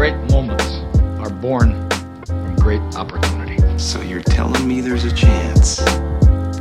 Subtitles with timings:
[0.00, 0.78] Great moments
[1.20, 1.86] are born
[2.24, 3.58] from great opportunity.
[3.78, 5.78] So you're telling me there's a chance?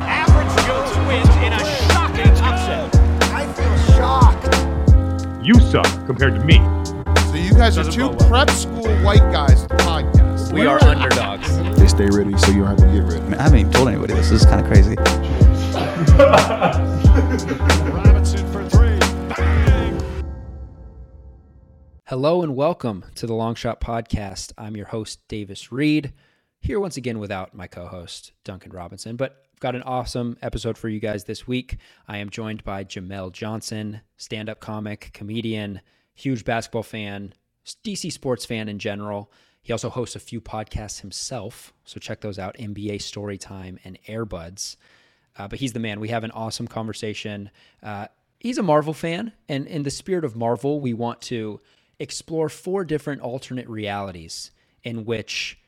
[0.02, 2.94] Average Joe's wins in a shocking upset.
[3.32, 4.58] I feel shocked.
[5.42, 6.58] You suck compared to me.
[7.32, 10.52] So you guys are two prep school white guys to podcast.
[10.52, 11.48] We are underdogs.
[11.80, 13.38] They stay ready so you don't have to get ready.
[13.38, 14.32] I haven't even told anybody this.
[14.32, 14.98] This is kind of crazy.
[22.10, 24.52] Hello and welcome to the Long Shot Podcast.
[24.58, 26.12] I'm your host, Davis Reed,
[26.60, 29.16] here once again without my co host, Duncan Robinson.
[29.16, 31.78] But I've got an awesome episode for you guys this week.
[32.08, 35.82] I am joined by Jamel Johnson, stand up comic, comedian,
[36.16, 37.36] huge basketball fan,
[37.84, 39.32] DC sports fan in general.
[39.62, 44.78] He also hosts a few podcasts himself, so check those out NBA Storytime and Airbuds.
[45.38, 46.00] Uh, but he's the man.
[46.00, 47.52] We have an awesome conversation.
[47.84, 48.08] Uh,
[48.40, 51.60] he's a Marvel fan, and in the spirit of Marvel, we want to
[52.00, 54.52] explore four different alternate realities
[54.84, 55.60] in which,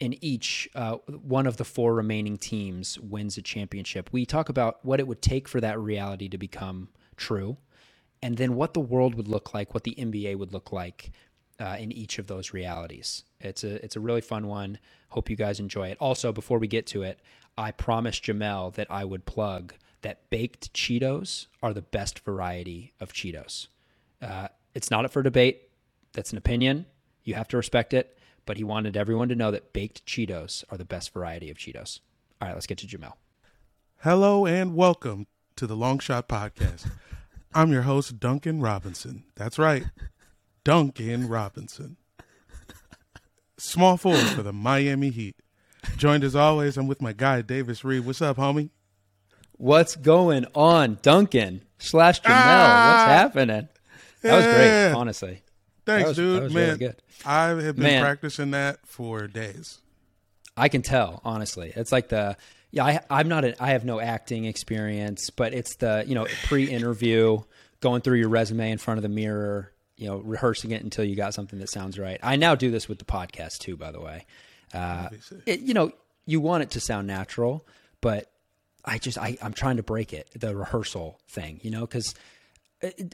[0.00, 4.10] in each, uh, one of the four remaining teams wins a championship.
[4.12, 7.56] We talk about what it would take for that reality to become true,
[8.22, 11.12] and then what the world would look like, what the NBA would look like
[11.60, 13.24] uh, in each of those realities.
[13.40, 14.78] It's a it's a really fun one.
[15.10, 15.98] Hope you guys enjoy it.
[16.00, 17.20] Also, before we get to it,
[17.56, 23.12] I promised Jamel that I would plug that baked Cheetos are the best variety of
[23.12, 23.68] Cheetos.
[24.20, 25.65] Uh, it's not up for debate.
[26.16, 26.86] That's an opinion.
[27.24, 28.18] You have to respect it.
[28.46, 32.00] But he wanted everyone to know that baked Cheetos are the best variety of Cheetos.
[32.40, 33.12] All right, let's get to Jamel.
[34.02, 36.90] Hello and welcome to the Long Shot Podcast.
[37.52, 39.24] I'm your host, Duncan Robinson.
[39.34, 39.84] That's right,
[40.64, 41.98] Duncan Robinson.
[43.58, 45.36] Small forward for the Miami Heat.
[45.98, 48.06] Joined as always, I'm with my guy, Davis Reed.
[48.06, 48.70] What's up, homie?
[49.52, 52.30] What's going on, Duncan slash Jamel?
[52.30, 53.04] Ah!
[53.06, 53.68] What's happening?
[54.22, 55.42] That was great, honestly.
[55.86, 56.52] Thanks, was- dude.
[56.52, 56.94] Man, really.
[57.24, 58.02] I have been Man.
[58.02, 59.78] practicing that for days.
[60.56, 61.72] I can tell, honestly.
[61.74, 62.36] It's like the
[62.70, 62.84] yeah.
[62.84, 63.44] I, I'm not.
[63.44, 67.38] A, I have no acting experience, but it's the you know pre-interview,
[67.80, 71.14] going through your resume in front of the mirror, you know, rehearsing it until you
[71.14, 72.18] got something that sounds right.
[72.22, 74.26] I now do this with the podcast too, by the way.
[74.74, 75.10] Uh,
[75.46, 75.92] it, you know,
[76.24, 77.66] you want it to sound natural,
[78.00, 78.30] but
[78.84, 82.14] I just I, I'm trying to break it, the rehearsal thing, you know, because.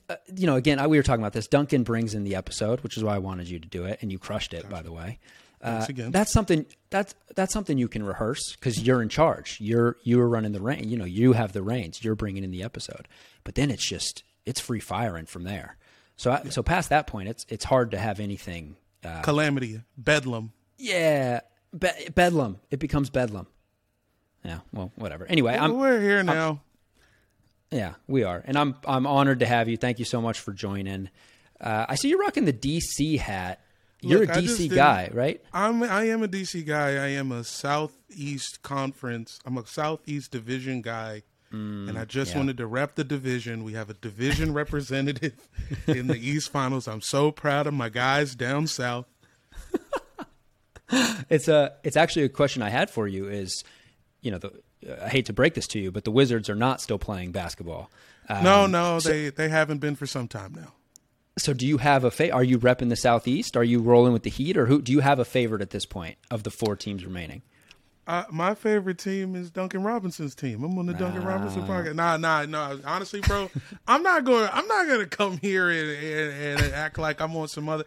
[0.08, 1.46] Uh, you know, again, I, we were talking about this.
[1.46, 4.10] Duncan brings in the episode, which is why I wanted you to do it, and
[4.10, 5.18] you crushed it, by the way.
[5.62, 6.10] Uh, again.
[6.10, 9.58] that's something that's that's something you can rehearse because you're in charge.
[9.60, 10.88] You're you're running the reign.
[10.88, 12.02] You know, you have the reins.
[12.02, 13.06] You're bringing in the episode,
[13.44, 15.76] but then it's just it's free firing from there.
[16.16, 18.76] So I, so past that point, it's it's hard to have anything.
[19.04, 20.52] Uh, Calamity, Bedlam.
[20.78, 21.40] yeah,
[21.76, 22.58] be- bedlam.
[22.70, 23.46] It becomes bedlam.
[24.44, 24.58] Yeah.
[24.72, 25.26] Well, whatever.
[25.26, 26.60] Anyway, I'm We're here now.
[27.72, 29.76] Yeah, we are, and I'm I'm honored to have you.
[29.76, 31.10] Thank you so much for joining.
[31.60, 33.60] Uh, I see you're rocking the DC hat.
[34.00, 35.40] You're Look, a DC guy, right?
[35.52, 36.90] I'm I am a DC guy.
[36.90, 39.38] I am a Southeast Conference.
[39.46, 41.22] I'm a Southeast Division guy.
[41.50, 42.38] and I just yeah.
[42.38, 43.62] wanted to rep the division.
[43.62, 45.34] We have a division representative
[45.86, 46.88] in the East Finals.
[46.88, 49.06] I'm so proud of my guys down south.
[51.30, 53.64] It's a it's actually a question I had for you is,
[54.20, 54.52] you know, the
[55.02, 57.90] I hate to break this to you, but the Wizards are not still playing basketball.
[58.28, 60.72] Um, no, no, they they haven't been for some time now.
[61.38, 63.56] So do you have a fa- are you repping the Southeast?
[63.56, 65.86] Are you rolling with the Heat or who do you have a favorite at this
[65.86, 67.42] point of the four teams remaining?
[68.06, 70.64] Uh, my favorite team is Duncan Robinson's team.
[70.64, 71.94] I'm on the Duncan Robinson podcast.
[71.94, 72.76] Nah, nah, nah.
[72.84, 73.48] Honestly, bro,
[73.86, 74.48] I'm not going.
[74.52, 77.84] I'm not going to come here and, and, and act like I'm on some other.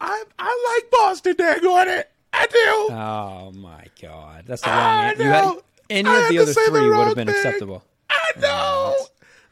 [0.00, 1.34] I I like Boston.
[1.34, 2.94] Daggone it, I do.
[2.94, 4.44] Oh my god.
[4.46, 5.60] That's the wrong I had, know.
[5.92, 7.36] Any I of the other say the three would have been thing.
[7.36, 7.84] acceptable.
[8.10, 8.96] I know.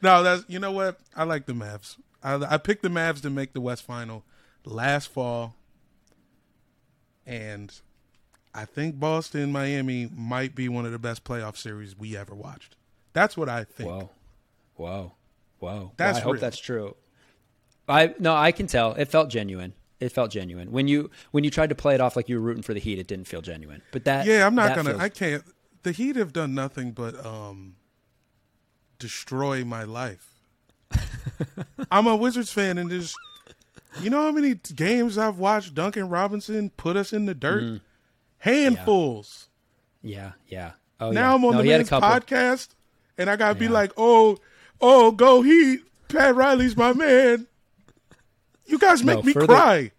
[0.03, 0.99] No, that's you know what?
[1.15, 1.97] I like the Mavs.
[2.23, 4.25] I, I picked the Mavs to make the West Final
[4.65, 5.55] last fall,
[7.27, 7.73] and
[8.55, 12.77] I think Boston Miami might be one of the best playoff series we ever watched.
[13.13, 13.89] That's what I think.
[13.89, 14.11] Whoa.
[14.77, 15.13] Whoa.
[15.59, 15.93] Whoa.
[15.97, 16.41] That's Well, I hope real.
[16.41, 16.97] that's true.
[17.89, 18.95] I no, I can tell.
[18.95, 19.75] It felt genuine.
[19.99, 20.73] It felt genuine.
[20.73, 22.81] When you when you tried to play it off like you were rooting for the
[22.81, 23.83] Heat, it didn't feel genuine.
[23.93, 24.91] But that Yeah, I'm not that gonna.
[24.91, 25.45] feels- I can't.
[25.83, 27.77] The Heat have done nothing but um
[28.99, 30.35] destroy my life.
[31.91, 33.15] I'm a Wizards fan, and there's,
[34.03, 37.77] you know how many games I've watched Duncan Robinson put us in the dirt, Mm-hmm.
[38.39, 39.49] handfuls.
[40.03, 40.73] Yeah, yeah.
[40.99, 41.35] Oh now yeah.
[41.35, 42.09] I'm on no, the he had a men's couple.
[42.09, 42.69] podcast,
[43.17, 44.37] and I gotta be like, oh,
[44.81, 45.81] oh, go Heat!
[46.09, 47.47] Pat Riley's my man.
[48.67, 49.93] You guys make No, me cry.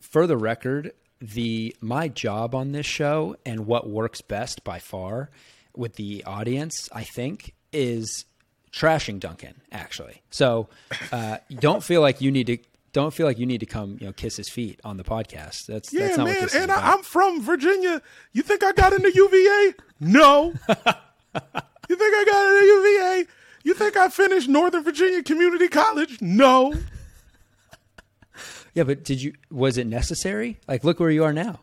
[0.00, 5.30] For the record, the my job on this show and what works best by far
[5.76, 8.24] with the audience, I think, is
[8.72, 9.60] trashing Duncan.
[9.70, 10.68] Actually, so
[11.12, 12.58] uh, don't feel like you need to
[12.92, 15.66] don't feel like you need to come, you know, kiss his feet on the podcast.
[15.66, 16.42] That's Yeah, that's not what man.
[16.42, 16.82] this is And about.
[16.82, 18.02] I, I'm from Virginia.
[18.32, 19.74] You think I got into UVA?
[20.00, 20.54] No.
[20.68, 23.26] you think I got into UVA?
[23.62, 26.20] You think I finished Northern Virginia Community College?
[26.20, 26.74] No.
[28.74, 29.34] Yeah, but did you?
[29.50, 30.58] Was it necessary?
[30.68, 31.60] Like, look where you are now.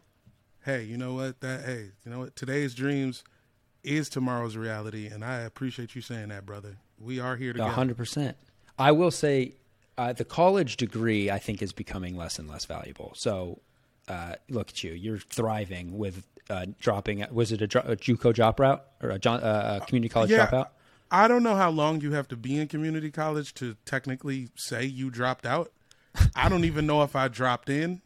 [0.63, 1.39] Hey, you know what?
[1.41, 2.35] That hey, you know what?
[2.35, 3.23] Today's dreams
[3.83, 6.77] is tomorrow's reality, and I appreciate you saying that, brother.
[6.99, 7.71] We are here together.
[7.71, 8.37] hundred percent.
[8.77, 9.53] I will say,
[9.97, 13.13] uh, the college degree I think is becoming less and less valuable.
[13.15, 13.59] So,
[14.07, 14.91] uh, look at you.
[14.91, 17.25] You're thriving with uh, dropping.
[17.31, 20.29] Was it a, dro- a JUCO drop route or a, John, uh, a community college
[20.29, 20.67] Yeah, dropout?
[21.09, 24.85] I don't know how long you have to be in community college to technically say
[24.85, 25.71] you dropped out.
[26.37, 28.01] I don't even know if I dropped in,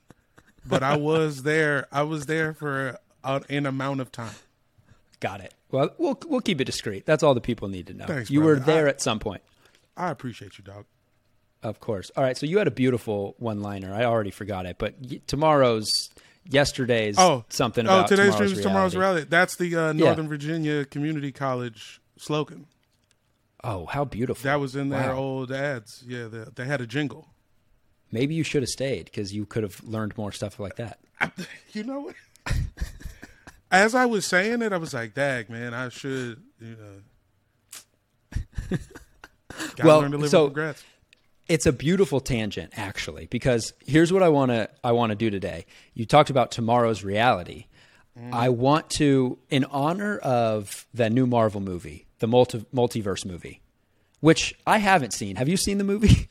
[0.66, 1.88] but I was there.
[1.92, 4.34] I was there for a, an amount of time.
[5.20, 5.54] Got it.
[5.70, 7.06] Well, we'll we'll keep it discreet.
[7.06, 8.06] That's all the people need to know.
[8.06, 9.42] Thanks, you were there I- at some point.
[9.98, 10.86] I appreciate you, dog.
[11.64, 12.10] Of course.
[12.18, 12.36] All right.
[12.36, 13.94] So you had a beautiful one-liner.
[13.94, 16.10] I already forgot it, but y- tomorrow's,
[16.50, 19.28] yesterday's, Oh, something oh, about today's tomorrow's dreams, tomorrow's reality.
[19.30, 22.66] That's the uh, Northern Virginia Community College slogan.
[23.64, 24.44] Oh, how beautiful!
[24.46, 25.18] That was in their Wow.
[25.22, 26.04] old ads.
[26.08, 27.28] Yeah, they, they had a jingle.
[28.12, 31.00] Maybe you should have stayed because you could have learned more stuff like that.
[31.74, 32.16] You know what?
[33.72, 38.40] As I was saying it, I was like, "Dag, man, I should." You know,
[39.76, 40.84] gotta Well, learn to live so- with regrets.
[41.48, 45.30] It's a beautiful tangent, actually, because here's what I want to I want to do
[45.30, 45.66] today.
[45.94, 47.66] You talked about tomorrow's reality.
[48.18, 48.34] Mm-hmm.
[48.34, 53.62] I want to, in honor of the new Marvel movie, the multi- multiverse movie,
[54.22, 55.36] which I haven't seen.
[55.38, 56.28] Have you seen the movie?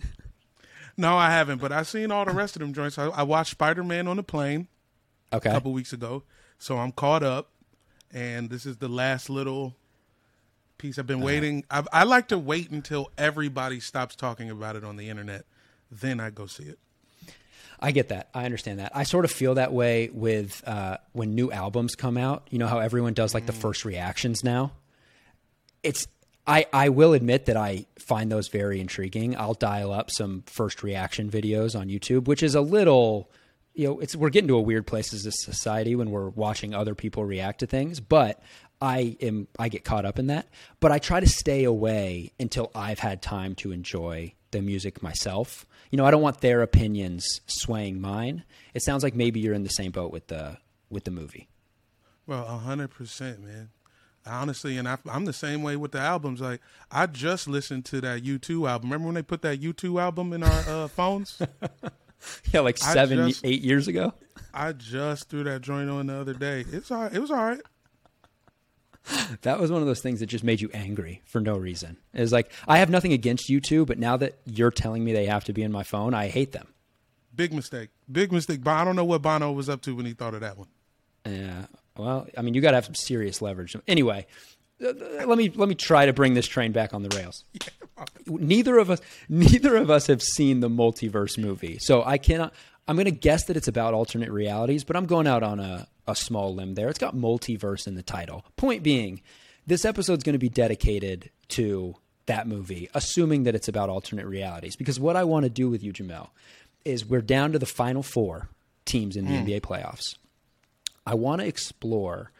[1.00, 2.98] No, I haven't, but I've seen all the rest of them joints.
[2.98, 4.68] I, I watched Spider Man on the plane
[5.32, 5.48] okay.
[5.48, 6.22] a couple weeks ago,
[6.58, 7.48] so I'm caught up.
[8.12, 9.74] And this is the last little
[10.78, 11.16] piece I've Uh-huh.
[11.18, 11.64] been waiting.
[11.70, 15.44] I, I like to wait until everybody stops talking about it on the internet,
[15.90, 16.78] then I go see it.
[17.82, 18.28] I get that.
[18.34, 18.92] I understand that.
[18.94, 22.46] I sort of feel that way with uh, when new albums come out.
[22.50, 24.72] You know how everyone does like the first reactions now.
[25.82, 26.06] It's
[26.46, 29.36] I I will admit that I find those very intriguing.
[29.36, 33.30] I'll dial up some first reaction videos on YouTube, which is a little
[33.74, 36.74] you know, it's we're getting to a weird place as a society when we're watching
[36.74, 38.42] other people react to things, but
[38.80, 40.48] I am I get caught up in that.
[40.80, 45.66] But I try to stay away until I've had time to enjoy the music myself.
[45.90, 48.44] You know, I don't want their opinions swaying mine.
[48.74, 50.58] It sounds like maybe you're in the same boat with the
[50.88, 51.48] with the movie.
[52.26, 53.70] Well, a hundred percent, man.
[54.26, 56.40] Honestly, and I, I'm the same way with the albums.
[56.40, 58.90] Like, I just listened to that U2 album.
[58.90, 61.40] Remember when they put that U2 album in our uh, phones?
[62.52, 64.12] Yeah, like seven, just- eight years ago.
[64.52, 66.64] I just threw that joint on the other day.
[66.70, 67.12] It's all right.
[67.14, 67.60] It was all right.
[69.42, 71.96] That was one of those things that just made you angry for no reason.
[72.12, 75.26] It's like I have nothing against you two, but now that you're telling me they
[75.26, 76.68] have to be in my phone, I hate them.
[77.34, 77.88] Big mistake.
[78.12, 78.62] Big mistake.
[78.62, 80.68] But I don't know what Bono was up to when he thought of that one.
[81.26, 81.66] Yeah.
[82.00, 83.76] Well, I mean, you got to have some serious leverage.
[83.86, 84.26] Anyway,
[84.80, 87.44] let me let me try to bring this train back on the rails.
[88.26, 91.78] Neither of us neither of us have seen the multiverse movie.
[91.80, 92.54] So I cannot
[92.88, 95.86] I'm going to guess that it's about alternate realities, but I'm going out on a
[96.06, 96.88] a small limb there.
[96.88, 98.44] It's got multiverse in the title.
[98.56, 99.20] Point being,
[99.66, 101.94] this episode's going to be dedicated to
[102.26, 105.82] that movie, assuming that it's about alternate realities because what I want to do with
[105.82, 106.30] you Jamel
[106.84, 108.48] is we're down to the final 4
[108.84, 109.46] teams in the hmm.
[109.46, 110.16] NBA playoffs.
[111.10, 112.30] I want to explore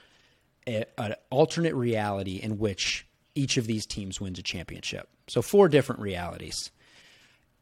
[0.65, 5.09] an alternate reality in which each of these teams wins a championship.
[5.27, 6.71] So, four different realities.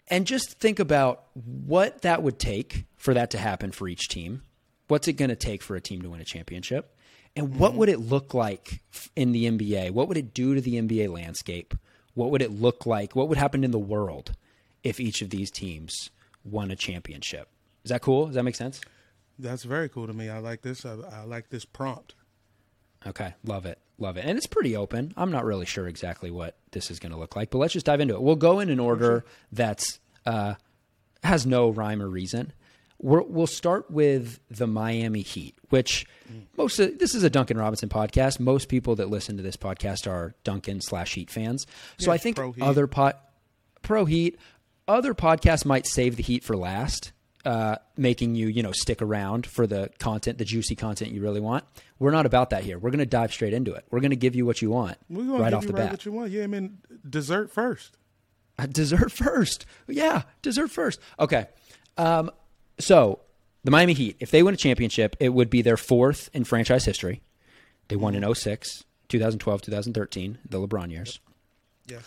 [0.09, 4.43] And just think about what that would take for that to happen for each team.
[4.88, 6.95] What's it going to take for a team to win a championship?
[7.35, 7.79] And what mm-hmm.
[7.79, 8.83] would it look like
[9.17, 9.93] in the NBA?
[9.93, 11.73] What would it do to the NBA landscape?
[12.12, 13.17] What would it look like?
[13.17, 14.33] What would happen in the world
[14.85, 16.11] if each of these teams
[16.45, 17.49] won a championship?
[17.83, 18.27] Is that cool?
[18.27, 18.83] Does that make sense?
[19.38, 20.28] That's very cool to me.
[20.28, 20.85] I like this.
[20.85, 22.14] I, I like this prompt.
[23.07, 23.78] Okay, love it.
[23.99, 24.25] Love it.
[24.25, 25.12] And it's pretty open.
[25.16, 27.87] I'm not really sure exactly what this is going to look like, but let's just
[27.87, 28.23] dive into it.
[28.23, 30.54] We'll go in an order that's uh,
[31.23, 32.52] has no rhyme or reason.
[33.00, 36.04] We're, we'll start with the Miami Heat, which
[36.57, 38.40] most of, this is a Duncan Robinson podcast.
[38.40, 41.64] Most people that listen to this podcast are Duncan slash Heat fans.
[41.99, 43.21] So I think other pot
[43.83, 44.37] pro Heat,
[44.88, 47.12] other podcasts might save the Heat for last,
[47.45, 51.40] uh, making you you know stick around for the content, the juicy content you really
[51.40, 51.64] want.
[51.99, 52.78] We're not about that here.
[52.78, 53.85] We're going to dive straight into it.
[53.90, 55.75] We're going to give you what you want We're gonna right give off you the
[55.75, 55.92] right bat.
[55.92, 56.30] what you want.
[56.30, 56.78] Yeah, I mean,
[57.09, 57.97] dessert first.
[58.59, 59.66] Uh, Dessert first.
[59.87, 60.99] Yeah, dessert first.
[61.21, 61.47] Okay.
[61.97, 62.30] Um,
[62.78, 63.21] so
[63.64, 66.85] the Miami Heat, if they win a championship, it would be their fourth in franchise
[66.85, 67.23] history.
[67.88, 71.21] They won in 06, 2012, 2013, the LeBron years.
[71.87, 72.02] Yes.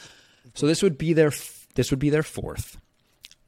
[0.53, 1.31] So this would be their
[1.75, 2.77] this would be their fourth.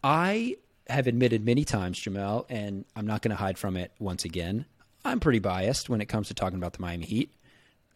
[0.04, 0.56] I
[0.88, 4.66] have admitted many times, Jamel, and I'm not going to hide from it once again.
[5.06, 7.30] I'm pretty biased when it comes to talking about the Miami Heat.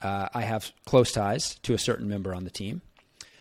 [0.01, 2.82] Uh, I have close ties to a certain member on the team,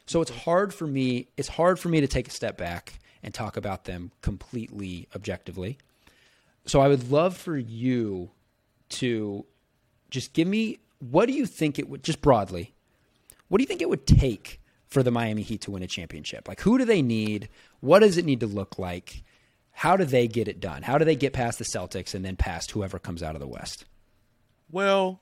[0.07, 1.29] so it's hard for me.
[1.37, 5.79] It's hard for me to take a step back and talk about them completely objectively.
[6.65, 8.31] So I would love for you
[8.89, 9.45] to
[10.11, 12.73] just give me what do you think it would just broadly
[13.49, 16.49] what do you think it would take for the Miami Heat to win a championship?
[16.49, 17.49] Like, who do they need?
[17.81, 19.23] What does it need to look like?
[19.77, 20.83] How do they get it done?
[20.83, 23.47] How do they get past the Celtics and then past whoever comes out of the
[23.47, 23.85] West?
[24.71, 25.21] Well,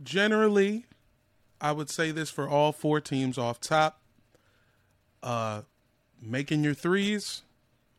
[0.00, 0.86] generally,
[1.60, 4.00] I would say this for all four teams off top.
[5.24, 5.62] Uh,
[6.22, 7.42] making your threes,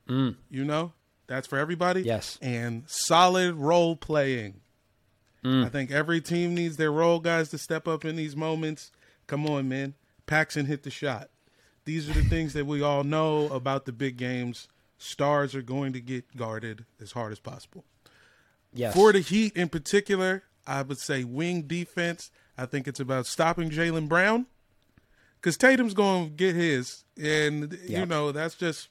[0.08, 0.94] you know,
[1.27, 2.03] that's for everybody.
[2.03, 2.39] Yes.
[2.41, 4.62] And solid role playing.
[5.44, 8.91] I think every team needs their role guys to step up in these moments.
[9.27, 9.94] Come on, man.
[10.25, 11.29] Paxson hit the shot.
[11.84, 14.67] These are the things that we all know about the big games.
[14.97, 17.83] Stars are going to get guarded as hard as possible.
[18.73, 18.93] Yes.
[18.93, 22.31] For the Heat in particular, I would say wing defense.
[22.57, 24.45] I think it's about stopping Jaylen Brown
[25.35, 28.89] because Tatum's going to get his, and you know that's just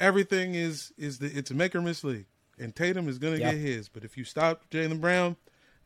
[0.00, 2.26] everything is is the it's a make or miss league,
[2.58, 3.88] and Tatum is going to get his.
[3.88, 5.36] But if you stop Jaylen Brown,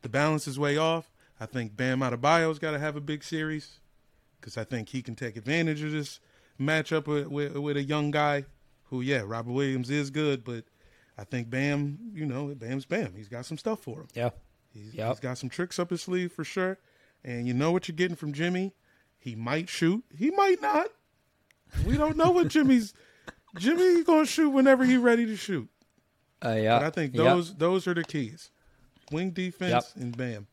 [0.03, 1.11] the balance is way off.
[1.41, 3.81] I think Bam Adebayo's got to have a big series
[4.41, 6.21] because I think he can take advantage of this
[6.61, 8.45] matchup with, with with a young guy
[8.91, 10.65] who, yeah, Robert Williams is good, but
[11.17, 13.15] I think Bam, you know, Bam's Bam.
[13.17, 14.09] He's got some stuff for him.
[14.15, 14.31] Yeah.
[14.73, 15.09] He's, Yep.
[15.09, 16.79] he's got some tricks up his sleeve for sure.
[17.25, 18.73] And you know what you're getting from Jimmy.
[19.19, 20.05] He might shoot.
[20.17, 20.87] He might not.
[21.87, 22.95] We don't know what Jimmy's.
[23.59, 25.69] Jimmy's gonna shoot whenever he's ready to shoot.
[26.45, 26.79] Uh, yeah.
[26.79, 27.25] But I think Yep.
[27.25, 28.51] those those are the keys.
[29.11, 30.03] Wing defense Yep.
[30.05, 30.47] and Bam.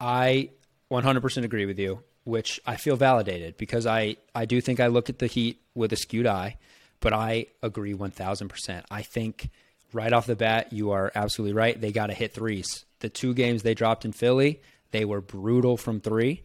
[0.00, 0.50] I
[0.90, 5.08] 100% agree with you, which I feel validated because I, I do think I look
[5.08, 6.56] at the Heat with a skewed eye,
[7.00, 8.84] but I agree 1000%.
[8.90, 9.50] I think
[9.92, 11.80] right off the bat, you are absolutely right.
[11.80, 12.84] They got to hit threes.
[13.00, 14.60] The two games they dropped in Philly,
[14.90, 16.44] they were brutal from three.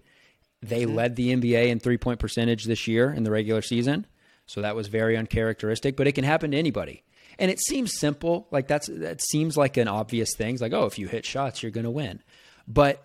[0.61, 0.95] They mm-hmm.
[0.95, 4.05] led the NBA in three point percentage this year in the regular season.
[4.45, 7.03] So that was very uncharacteristic, but it can happen to anybody.
[7.39, 10.53] And it seems simple, like that's that seems like an obvious thing.
[10.53, 12.21] It's like, oh, if you hit shots, you're going to win.
[12.67, 13.03] But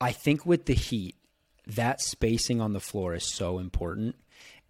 [0.00, 1.16] I think with the Heat,
[1.66, 4.16] that spacing on the floor is so important.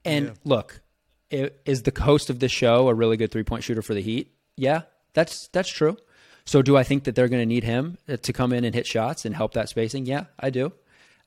[0.05, 0.88] And look, i-
[1.31, 4.33] is the host of the show a really good three point shooter for the Heat?
[4.57, 4.83] Yeah,
[5.15, 5.97] that's that's true.
[6.45, 8.75] So do I think that they're going to need him uh, to come in and
[8.75, 10.07] hit shots and help that spacing?
[10.07, 10.73] Yeah, I do.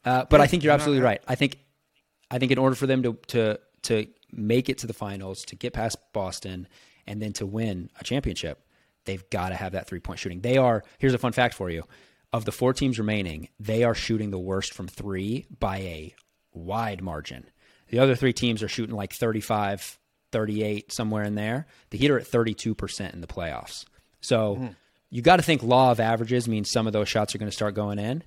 [0.03, 1.21] Uh, but I think you're absolutely right.
[1.27, 1.59] I think
[2.31, 5.55] I think in order for them to to to make it to the finals, to
[5.55, 6.67] get past Boston,
[7.05, 8.65] and then to win a championship,
[9.05, 10.41] they've got to have that three point shooting.
[10.41, 10.83] They are.
[10.97, 11.83] Here's a fun fact for you:
[12.33, 16.15] of the four teams remaining, they are shooting the worst from three by a
[16.53, 17.45] wide margin.
[17.91, 19.99] The other three teams are shooting like 35,
[20.31, 21.67] 38, somewhere in there.
[21.91, 23.85] The Heat are at 32% in the playoffs.
[24.21, 24.69] So
[25.09, 27.55] you got to think law of averages means some of those shots are going to
[27.55, 28.23] start going in.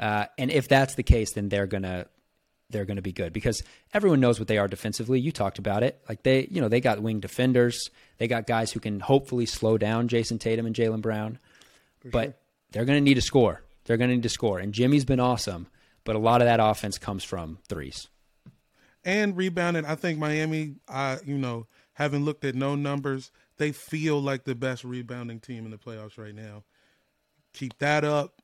[0.00, 2.06] Uh, and if that's the case, then they're going to
[2.70, 5.20] they're going to be good because everyone knows what they are defensively.
[5.20, 6.02] You talked about it.
[6.08, 7.90] Like they, you know, they got wing defenders.
[8.16, 11.38] They got guys who can hopefully slow down Jayson Tatum and Jaylen Brown.
[12.10, 12.40] but
[12.70, 13.62] they're going to need to score.
[13.84, 14.58] They're going to need to score.
[14.58, 15.66] And Jimmy's been awesome,
[16.04, 18.08] but a lot of that offense comes from threes.
[19.04, 19.84] And rebounding.
[19.84, 24.54] I think Miami, I you know, having looked at no numbers, they feel like the
[24.54, 26.64] best rebounding team in the playoffs right now.
[27.52, 28.40] Keep that up,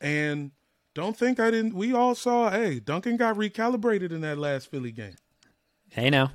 [0.00, 0.50] and
[0.94, 1.74] don't think I didn't.
[1.74, 2.50] We all saw.
[2.50, 5.16] Hey, Duncan got recalibrated in that last Philly game.
[5.90, 6.32] Hey, now.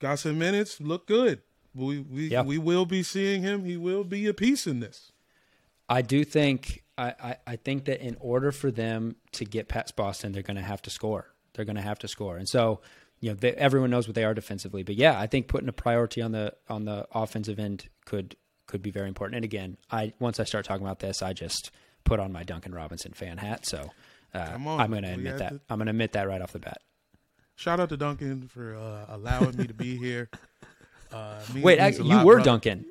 [0.00, 0.80] Got some minutes.
[0.80, 1.42] Look good.
[1.74, 2.42] We we Yeah.
[2.42, 3.64] we will be seeing him.
[3.64, 5.12] He will be a piece in this.
[5.88, 9.96] I do think I, I, I think that in order for them to get past
[9.96, 11.33] Boston, they're going to have to score.
[11.54, 12.80] They're going to have to score, and so
[13.20, 14.82] you know they, everyone knows what they are defensively.
[14.82, 18.82] But yeah, I think putting a priority on the on the offensive end could could
[18.82, 19.36] be very important.
[19.36, 21.70] And again, I once I start talking about this, I just
[22.04, 23.66] put on my Duncan Robinson fan hat.
[23.66, 23.90] So
[24.34, 25.48] uh, I'm going to admit that.
[25.50, 26.78] to- I'm going to admit that right off the bat.
[27.56, 30.28] Shout out to Duncan for uh, allowing me to be here.
[31.12, 32.44] Uh, Wait, I, you were brother.
[32.44, 32.86] Duncan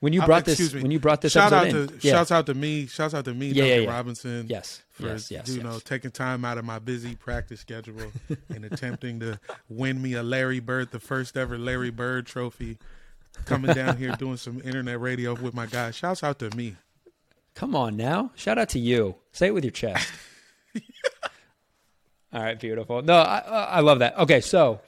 [0.00, 0.54] when you Uh, brought this.
[0.54, 0.82] excuse me.
[0.82, 1.98] When you brought this shout out to in.
[2.00, 2.12] Yeah.
[2.12, 3.90] shouts out to me, shouts out to me, Yeah, yeah, Duncan yeah.
[3.96, 4.46] Robinson.
[4.48, 5.64] Yes, for yes, yes, you yes.
[5.64, 8.12] know taking time out of my busy practice schedule
[8.48, 9.38] and attempting to
[9.68, 12.78] win me a Larry Bird, the first ever Larry Bird trophy.
[13.44, 15.94] Coming down here doing some internet radio with my guys.
[15.94, 16.76] Shouts out to me.
[17.54, 18.32] Come on now.
[18.34, 19.14] Shout out to you.
[19.32, 20.08] Say it with your chest.
[22.32, 23.02] all right, beautiful.
[23.02, 24.16] No, I, I love that.
[24.18, 24.80] Okay, so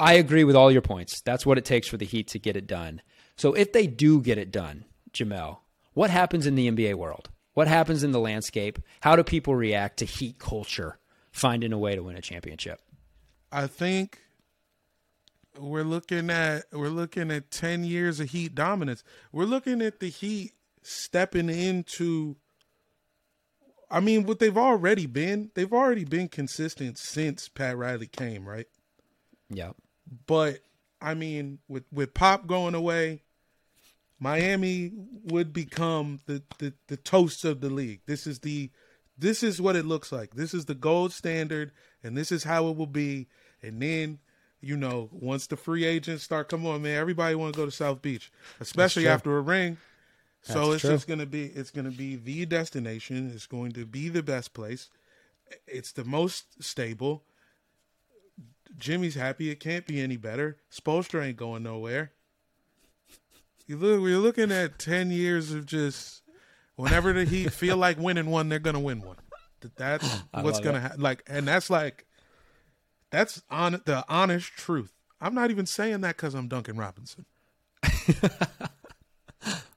[0.00, 1.20] I agree with all your points.
[1.20, 3.02] That's what it takes for the Heat to get it done.
[3.36, 5.58] So if they do get it done, Jamel,
[5.94, 7.30] what happens in the NBA world?
[7.54, 8.78] What happens in the landscape?
[9.00, 10.98] How do people react to Heat culture
[11.32, 12.80] finding a way to win a championship?
[13.52, 14.20] I think
[15.58, 19.02] we're looking at we're looking at 10 years of heat dominance
[19.32, 20.52] we're looking at the heat
[20.82, 22.36] stepping into
[23.90, 28.66] i mean what they've already been they've already been consistent since pat riley came right
[29.48, 29.70] Yeah.
[30.26, 30.58] but
[31.00, 33.22] i mean with with pop going away
[34.18, 34.92] miami
[35.24, 38.00] would become the the, the toast of the league.
[38.06, 38.70] This is the
[39.18, 40.34] this is what it looks like.
[40.34, 43.28] This is the gold standard and this is how it will be.
[43.62, 44.18] And then
[44.60, 47.70] you know once the free agents start come on man everybody want to go to
[47.70, 49.76] south beach especially after a ring.
[50.42, 50.90] So That's it's true.
[50.90, 53.30] just gonna be it's gonna be the destination.
[53.34, 54.88] It's going to be the best place.
[55.66, 57.24] It's the most stable.
[58.78, 59.50] Jimmy's happy.
[59.50, 60.58] It can't be any better.
[60.70, 62.12] Spoelstra ain't going nowhere
[63.66, 66.22] you look we're looking at 10 years of just
[66.76, 69.16] whenever the heat feel like winning one they're gonna win one
[69.60, 72.06] That- that's what's gonna happen like and that's like
[73.10, 77.24] that's on the honest truth i'm not even saying that because i'm duncan robinson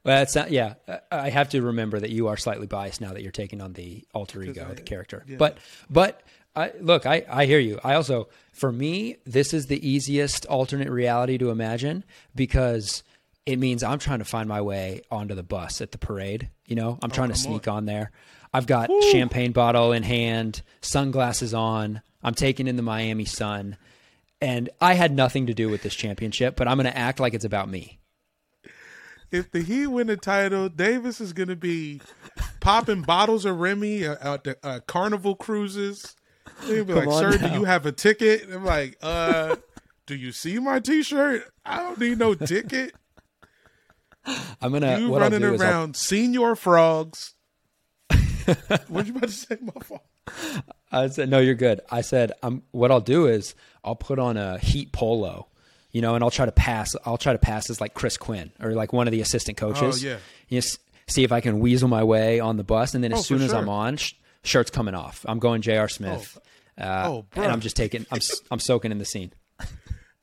[0.05, 0.75] Well, it's not, yeah.
[0.87, 3.73] I- I have to remember that you are slightly biased now that you're taking on
[3.73, 5.23] the alter ego, I- the character.
[5.27, 5.35] yeah.
[5.37, 5.57] But,
[5.89, 6.23] but
[6.55, 7.79] I, look, I, I hear you.
[7.83, 13.03] I also, for me, this is the easiest alternate reality to imagine because
[13.49, 16.51] it means I'm trying to find my way onto the bus at the parade.
[16.67, 18.11] You know, I'm trying to sneak on there.
[18.53, 22.03] I've got champagne bottle in hand, sunglasses on.
[22.21, 23.75] I'm taking in the Miami sun,
[24.39, 27.33] and I had nothing to do with this championship, but I'm going to act like
[27.33, 27.97] it's about me.
[29.31, 32.01] if the Heat win the title, Davis is going to be
[32.59, 36.15] popping bottles of Remy out the uh, Carnival cruises.
[36.65, 39.55] He'll be like, "Sir, now." do you have a ticket?" I'm like, "Uh,
[40.05, 41.43] do you see my T-shirt?
[41.65, 42.93] I don't need no ticket.
[44.61, 47.33] I'm gonna You running do is I'll- around, Señor Frog's."
[48.87, 50.03] what you about to say, my fault?
[50.91, 51.81] I said, no, you're good.
[51.91, 55.47] I said, I'm, what I'll do is I'll put on a heat polo,
[55.91, 58.51] you know, and I'll try to pass, I'll try to pass as like Chris Quinn
[58.59, 60.03] or like one of the assistant coaches.
[60.03, 60.17] Oh, yeah.
[60.47, 60.67] You know,
[61.07, 62.93] see if I can weasel my way on the bus.
[62.95, 65.25] And then as Oh, soon as I'm on, sh- shirt's coming off.
[65.27, 65.87] I'm going J.R.
[65.89, 66.39] Smith.
[66.77, 67.51] uh, oh, and.
[67.51, 69.31] I'm just taking, I'm, I'm soaking in the scene.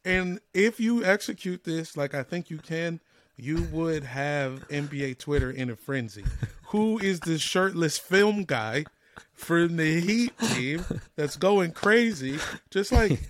[0.05, 3.01] And if you execute this like I think you can,
[3.37, 6.25] you would have NBA Twitter in a frenzy.
[6.69, 8.85] Who is the shirtless film guy
[9.33, 10.85] from the Heat team
[11.17, 12.39] that's going crazy?
[12.71, 13.21] Just like,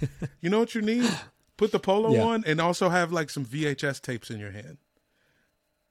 [0.40, 1.10] you know what you need?
[1.56, 2.22] Put the polo Yeah.
[2.24, 4.78] on and also have like some VHS tapes in your hand.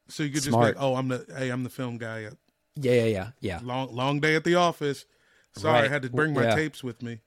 [0.07, 0.75] So you could just Smart.
[0.75, 2.29] like, oh, I'm the hey, I'm the film guy.
[2.75, 3.59] Yeah, yeah, yeah, yeah.
[3.63, 5.05] Long long day at the office.
[5.53, 6.55] Sorry, I had to bring my Yeah.
[6.55, 7.21] tapes with me.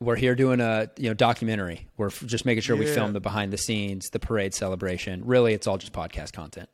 [0.00, 1.86] We're here doing a you know documentary.
[1.98, 2.94] We're f- just making sure we Yeah.
[2.94, 5.22] film the behind the scenes, the parade celebration.
[5.26, 6.68] Really, it's all just podcast content.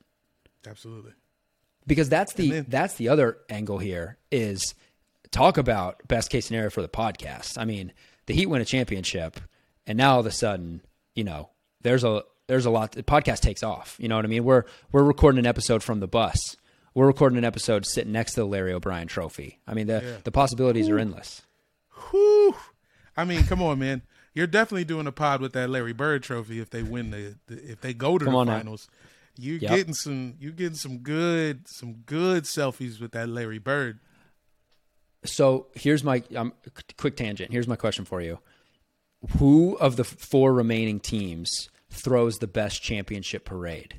[0.67, 1.13] Absolutely.
[1.87, 4.75] because that's the that's the other angle here is
[5.31, 7.59] talk about best case scenario for the podcast.
[7.59, 7.93] I mean,
[8.27, 9.41] the Heat win a championship,
[9.87, 10.81] and now all of a sudden,
[11.15, 11.51] you know,
[11.83, 12.93] there's a there's a lot.
[12.93, 13.97] The podcast takes off.
[13.99, 14.45] You know what I mean?
[14.45, 16.39] We're we're recording an episode from the bus.
[16.95, 19.59] We're recording an episode sitting next to the Larry O'Brien Trophy.
[19.67, 21.43] I mean, the the possibilities are endless.
[22.11, 22.55] Whew.
[23.17, 24.03] I mean, come on, man.
[24.35, 27.73] You're definitely doing a pod with that Larry Bird trophy if they win the, the
[27.73, 28.59] if they go to Come the on now.
[28.59, 28.89] finals.
[29.39, 29.71] You're Yep.
[29.71, 33.99] getting some you're getting some good some good selfies with that Larry Bird.
[35.25, 36.53] So here's my um,
[36.99, 37.51] quick tangent.
[37.53, 38.39] Here's my question for you:
[39.39, 43.97] Who of the four remaining teams throws the best championship parade?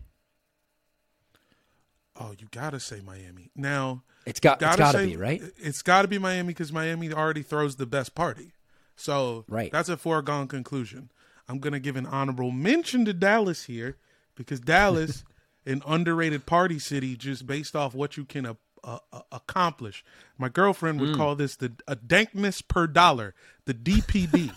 [2.19, 3.51] Oh, you gotta say Miami.
[3.55, 5.41] Now It's got it's gotta say- be right.
[5.57, 8.51] It's gotta be Miami because Miami already throws the best party.
[8.97, 9.71] So Right.
[9.71, 11.09] that's a foregone conclusion.
[11.47, 13.95] I'm gonna give an honorable mention to Dallas here
[14.35, 15.23] because Dallas,
[15.65, 20.03] an underrated party city, just based off what you can uh, uh, uh, accomplish.
[20.37, 21.01] My girlfriend Mm.
[21.07, 23.33] would call this the a dankness per dollar,
[23.65, 24.51] the DPD.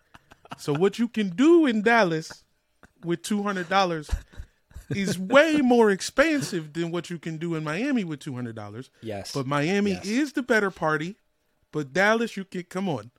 [0.58, 2.44] so what you can do in Dallas
[3.04, 4.10] with two hundred dollars
[4.90, 8.90] is way more expensive than what you can do in Miami with two hundred dollars.
[9.02, 9.32] Yes.
[9.32, 10.06] But Miami Yes.
[10.06, 11.16] is the better party.
[11.72, 13.10] But Dallas, you can come on.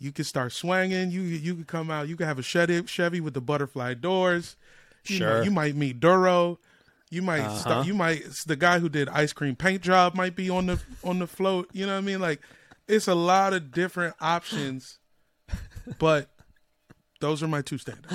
[0.00, 1.10] You could start swanging.
[1.12, 2.08] You you can come out.
[2.08, 4.56] You could have a Chevy, Chevy with the butterfly doors.
[5.06, 5.36] You Sure.
[5.38, 6.58] Might, you might meet Duro.
[7.10, 7.56] You might Uh-huh.
[7.58, 10.80] start, you might the guy who did ice cream paint job might be on the
[11.04, 11.68] on the float.
[11.72, 12.20] You know what I mean?
[12.20, 12.40] Like
[12.88, 14.98] it's a lot of different options.
[15.98, 16.30] but
[17.20, 18.14] those are my two standards.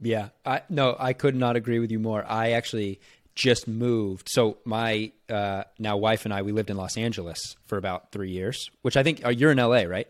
[0.00, 2.24] Yeah, I no, I could not agree with you more.
[2.28, 3.00] I actually
[3.36, 4.28] just moved.
[4.30, 8.30] So my uh, now wife and I we lived in Los Angeles for about three
[8.30, 10.08] years, which I think uh, you're in LA, right?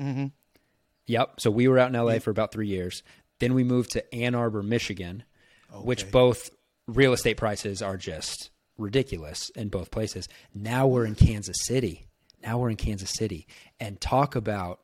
[0.00, 0.26] Mm-hmm.
[1.06, 1.40] Yep.
[1.40, 3.02] So we were out in LA for about three years.
[3.40, 5.24] Then we moved to Ann Arbor, Michigan,
[5.72, 6.50] which both
[6.86, 10.28] real estate prices are just ridiculous in both places.
[10.54, 12.06] Now we're in Kansas City.
[12.42, 13.46] Now we're in Kansas City,
[13.80, 14.80] and talk about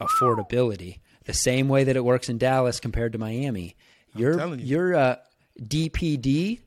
[0.00, 1.00] affordability.
[1.24, 3.74] the same way that it works in Dallas compared to Miami.
[4.14, 4.64] Your you.
[4.64, 5.16] your uh,
[5.60, 6.60] DPD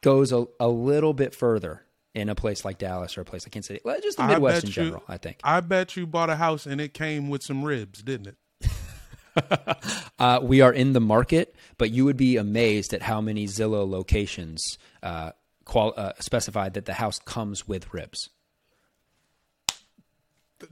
[0.00, 3.52] goes a, a little bit further in a place like Dallas or a place like
[3.52, 3.80] Kansas City.
[4.02, 5.40] Just the Midwest in you- general, I think.
[5.44, 8.36] I bet you bought a house and it came with some ribs, didn't it?
[10.18, 13.88] Uh, we are in the market, but you would be amazed at how many Zillow
[13.88, 15.32] locations uh,
[15.64, 18.28] qual- uh, specified that the house comes with ribs.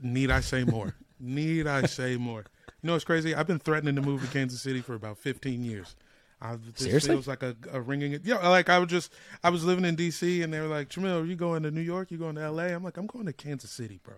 [0.01, 0.95] Need I say more?
[1.19, 2.45] Need I say more?
[2.81, 3.35] You know what's crazy?
[3.35, 5.95] I've been threatening to move to Kansas City for about 15 years.
[6.41, 7.09] I, this Seriously?
[7.09, 8.19] feels like a, a ringing.
[8.23, 10.41] Yeah, like I was just, I was living in D.C.
[10.41, 12.09] and they were like, Jamel, are you going to New York?
[12.09, 12.73] You going to L.A.?
[12.73, 14.15] I'm like, I'm going to Kansas City, bro.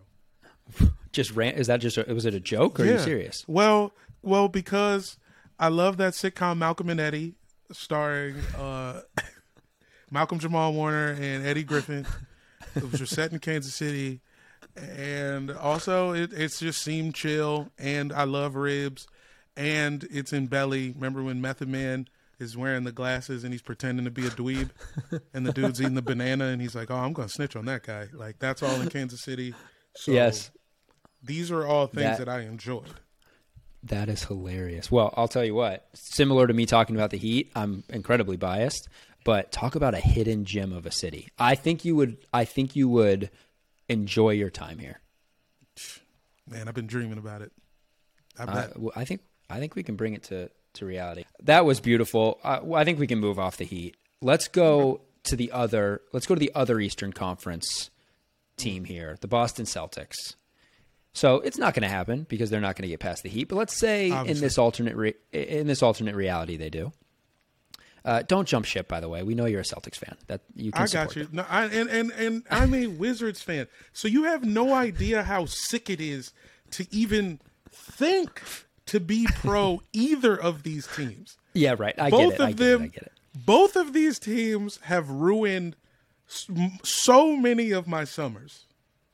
[1.11, 1.53] Just ran?
[1.55, 1.97] Is that just?
[1.97, 2.79] A, was it a joke?
[2.79, 3.43] Or Are you serious?
[3.47, 3.91] Well,
[4.23, 5.17] well, because
[5.59, 7.35] I love that sitcom Malcolm and Eddie,
[7.71, 9.01] starring uh,
[10.11, 12.07] Malcolm Jamal Warner and Eddie Griffin,
[12.73, 14.21] which was set in Kansas City,
[14.75, 17.69] and also it it's just seemed chill.
[17.77, 19.05] And I love ribs,
[19.55, 20.93] and it's in Belly.
[20.95, 22.07] Remember when Method Man
[22.39, 24.69] is wearing the glasses and he's pretending to be a dweeb,
[25.33, 27.83] and the dude's eating the banana, and he's like, "Oh, I'm gonna snitch on that
[27.83, 29.53] guy." Like that's all in Kansas City.
[29.95, 30.51] So Yes.
[31.23, 32.99] these are all things That- that I enjoyed.
[33.83, 34.89] That is hilarious.
[34.89, 35.87] Well, I'll tell you what.
[35.93, 38.87] Similar to me talking about the Heat, I'm incredibly biased.
[39.25, 41.27] But talk about a hidden gem of a city.
[41.37, 42.17] I think you would.
[42.33, 43.29] I think you would
[43.89, 44.99] enjoy your time here.
[46.47, 47.51] Man, I've been dreaming about it.
[48.37, 48.79] I bet.
[48.79, 49.21] well, I think.
[49.49, 51.25] I think we can bring it to to reality.
[51.41, 52.39] That was beautiful.
[52.43, 53.95] Well, I think we can move off the Heat.
[54.21, 56.01] Let's go to the other.
[56.11, 57.89] Let's go to the other Eastern Conference
[58.57, 60.35] team here, the Boston Celtics.
[61.13, 63.45] So it's not going to happen because they're not going to get past the Heat.
[63.45, 66.91] But let's say in this alternate re- in this alternate reality they do.
[68.05, 69.23] Uh, don't jump ship, by the way.
[69.23, 70.17] We know you're a Celtics fan.
[70.27, 71.23] That you can I got you.
[71.23, 71.35] them.
[71.37, 75.45] No, I, and and and I'm a Wizards fan, so you have no idea how
[75.45, 76.33] sick it is
[76.71, 78.41] to even think
[78.93, 81.37] to be pro either of these teams.
[81.53, 81.93] Yeah, right.
[81.99, 82.41] I Both get it.
[82.41, 82.85] I of get them, it.
[82.85, 83.11] I get it.
[83.45, 85.75] both of these teams have ruined
[86.83, 88.65] so many of my summers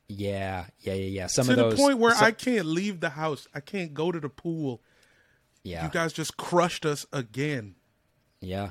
[0.08, 1.26] Yeah, yeah, yeah, yeah.
[1.26, 3.46] Some to of the point where so- I can't leave the house.
[3.54, 4.80] I can't go to the pool.
[5.62, 5.84] yeah.
[5.84, 7.74] You guys just crushed us again.
[8.40, 8.70] Yeah,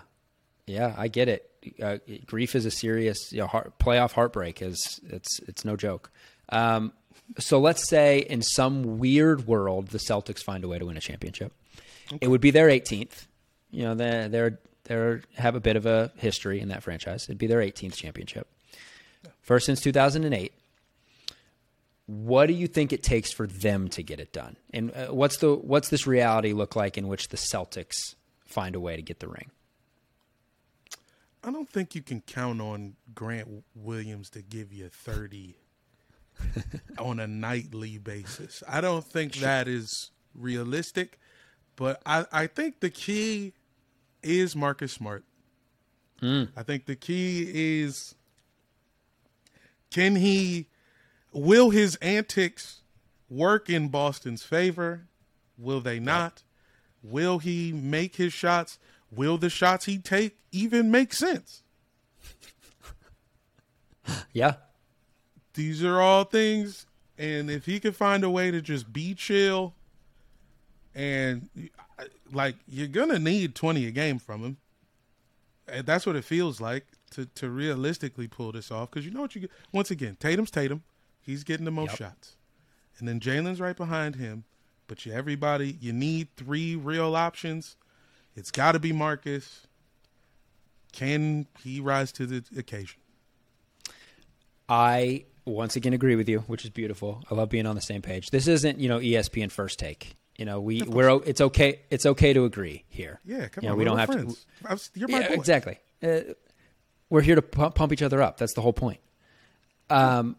[0.65, 1.45] yeah, I get it.
[1.81, 4.61] Uh, grief is a serious you know, heart, playoff heartbreak.
[4.61, 6.09] is It's it's no joke.
[6.49, 6.93] Um,
[7.37, 11.01] so let's say in some weird world, the Celtics find a way to win a
[11.01, 11.53] championship.
[12.19, 13.27] It would be their 18th.
[13.69, 17.25] You know, they they're they have a bit of a history in that franchise.
[17.25, 18.47] It'd be their 18th championship,
[19.41, 20.53] first since 2008.
[22.07, 24.55] What do you think it takes for them to get it done?
[24.73, 28.15] And uh, what's the what's this reality look like in which the Celtics
[28.45, 29.51] find a way to get the ring?
[31.43, 35.55] I don't think you can count on Grant Williams to give you 30
[36.97, 38.63] on a nightly basis.
[38.67, 41.19] I don't think that is realistic,
[41.75, 43.53] but I, I think the key
[44.21, 45.23] is Marcus Smart.
[46.19, 46.45] Hmm.
[46.55, 47.49] I think the key
[47.81, 48.15] is
[49.91, 50.67] can he,
[51.31, 52.81] will his antics
[53.29, 55.07] work in Boston's favor?
[55.57, 56.43] Will they not?
[57.01, 58.77] Will he make his shots?
[59.11, 61.63] Will the shots he take even make sense?
[64.33, 64.55] Yeah,
[65.59, 66.85] These are all things,
[67.17, 69.73] and if he can find a way to just be chill,
[70.95, 71.49] and
[72.31, 74.57] like you're gonna need twenty a game from him,
[75.67, 78.89] and that's what it feels like to to realistically pull this off.
[78.89, 79.51] Because you know what you get.
[79.73, 80.81] Once again, Tatum's Tatum,
[81.19, 81.97] he's getting the most Yep.
[81.97, 82.37] shots,
[82.97, 84.45] and then Jaylen's right behind him.
[84.87, 87.75] But you everybody, you need three real options.
[88.33, 89.67] It's got to be Marcus.
[90.93, 93.01] Can he rise to the occasion?
[94.69, 97.23] I once again agree with you, which is beautiful.
[97.29, 98.29] I love being on the same page.
[98.31, 100.15] This isn't, you know, ESPN first take.
[100.37, 103.19] You know, we we're it's okay it's okay to agree here.
[103.25, 103.77] Yeah, come You know, on.
[103.79, 104.45] we don't have friends.
[104.69, 105.33] Was- you're my yeah, boy.
[105.33, 105.79] exactly.
[106.01, 106.19] Uh,
[107.09, 108.37] we're here to pump, pump each other up.
[108.37, 108.99] That's the whole point.
[109.89, 110.35] Um,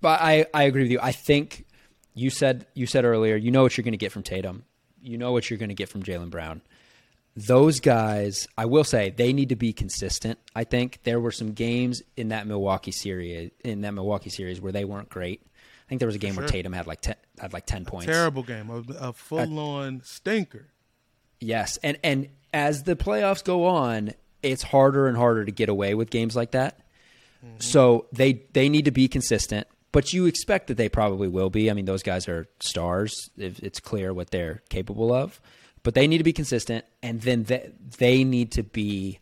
[0.00, 0.98] but I I agree with you.
[1.02, 1.66] I think
[2.14, 3.36] you said you said earlier.
[3.36, 4.64] You know what you're going to get from Tatum.
[5.00, 6.62] You know what you're going to get from Jaylen Brown.
[7.34, 10.38] Those guys, I will say, they need to be consistent.
[10.54, 14.72] I think there were some games in that Milwaukee series in that Milwaukee series where
[14.72, 15.40] they weren't great.
[15.44, 16.46] I think there was a game where.
[16.46, 18.06] Tatum had like ten, had like ten points.
[18.06, 20.68] Terrible game, a, a full-on stinker.
[21.40, 25.94] Yes, and and as the playoffs go on, it's harder and harder to get away
[25.94, 26.78] with games like that.
[27.44, 27.56] Mm-hmm.
[27.60, 31.70] So they they need to be consistent, but you expect that they probably will be.
[31.70, 33.30] I mean, those guys are stars.
[33.36, 35.40] It's clear what they're capable of,
[35.82, 39.18] but they need to be consistent, and then they, they need to be.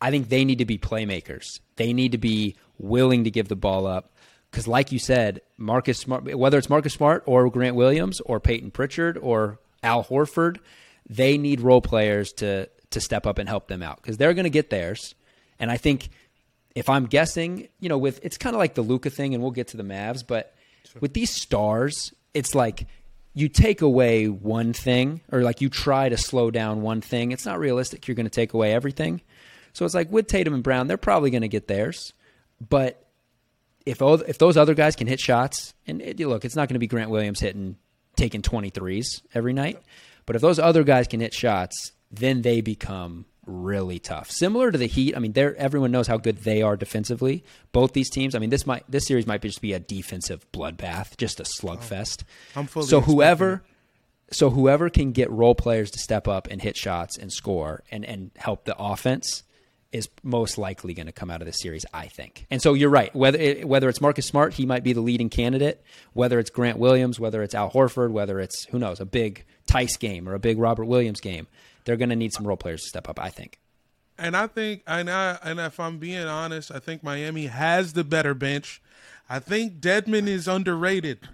[0.00, 1.60] I think they need to be playmakers.
[1.76, 4.12] They need to be willing to give the ball up
[4.50, 8.70] because, like you said, Marcus Smart, whether it's Marcus Smart or Grant Williams or Payton
[8.72, 10.58] Pritchard or Al Horford,
[11.08, 14.44] they need role players to to step up and help them out because they're going
[14.44, 15.14] to get theirs.
[15.58, 16.08] And I think
[16.74, 19.52] if I'm guessing, you know, with it's kind of like the Luka thing, and we'll
[19.52, 20.54] get to the Mavs, but
[21.00, 22.86] with these stars, it's like
[23.36, 27.32] you take away one thing or like you try to slow down one thing.
[27.32, 28.08] It's not realistic.
[28.08, 29.20] You're going to take away everything.
[29.74, 32.14] So it's like with Tatum and Brown, they're probably going to get theirs,
[32.66, 33.06] but
[33.84, 36.80] if if those other guys can hit shots, and it, look, it's not going to
[36.80, 37.76] be Grant Williams hitting
[38.16, 39.82] taking 23s every night,
[40.24, 44.30] but if those other guys can hit shots, then they become really tough.
[44.30, 47.44] Similar to the Heat, I mean, they everyone knows how good they are defensively.
[47.72, 51.16] Both these teams, I mean, this might this series might just be a defensive bloodbath,
[51.16, 52.24] just a slugfest.
[52.56, 53.62] Oh, I'm fully so whoever
[54.30, 58.04] so whoever can get role players to step up and hit shots and score and
[58.04, 59.44] and help the offense
[59.92, 62.46] is most likely going to come out of this series, I think.
[62.50, 63.14] And so you're right.
[63.14, 65.82] Whether it, whether it's Marcus Smart, he might be the leading candidate.
[66.12, 69.96] Whether it's Grant Williams, whether it's Al Horford, whether it's who knows a big Theis
[69.98, 71.46] game or a big Robert Williams game,
[71.86, 73.18] they're going to need some role players to step up.
[73.18, 73.58] I think.
[74.18, 78.04] And I think, and I, and if I'm being honest, I think Miami has the
[78.04, 78.80] better bench.
[79.28, 81.28] I think Dedmon is underrated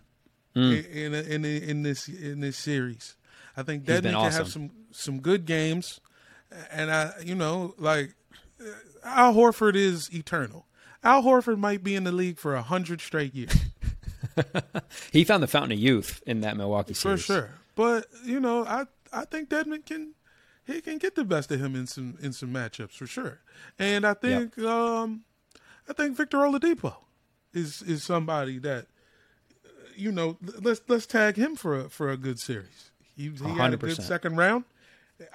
[0.54, 0.86] Mm.
[0.92, 3.16] in, in in in this in this series.
[3.56, 5.98] I think Dedmon been can have some some good games,
[6.70, 8.14] and I, you know, like
[8.60, 8.66] uh,
[9.02, 10.66] Al Horford is eternal.
[11.02, 13.56] Al Horford might be in the league for a hundred straight years.
[15.12, 17.50] He found the fountain of youth in that Milwaukee series For sure.
[17.74, 20.14] But you know, I I think Deadman can
[20.66, 23.40] he can get the best of him in some in some matchups for sure.
[23.78, 25.24] And I think um
[25.88, 26.94] I think Victor Oladipo
[27.52, 28.86] is is somebody that
[29.96, 32.90] you know let's let's tag him for a for a good series.
[33.16, 34.64] He, he had a good second round.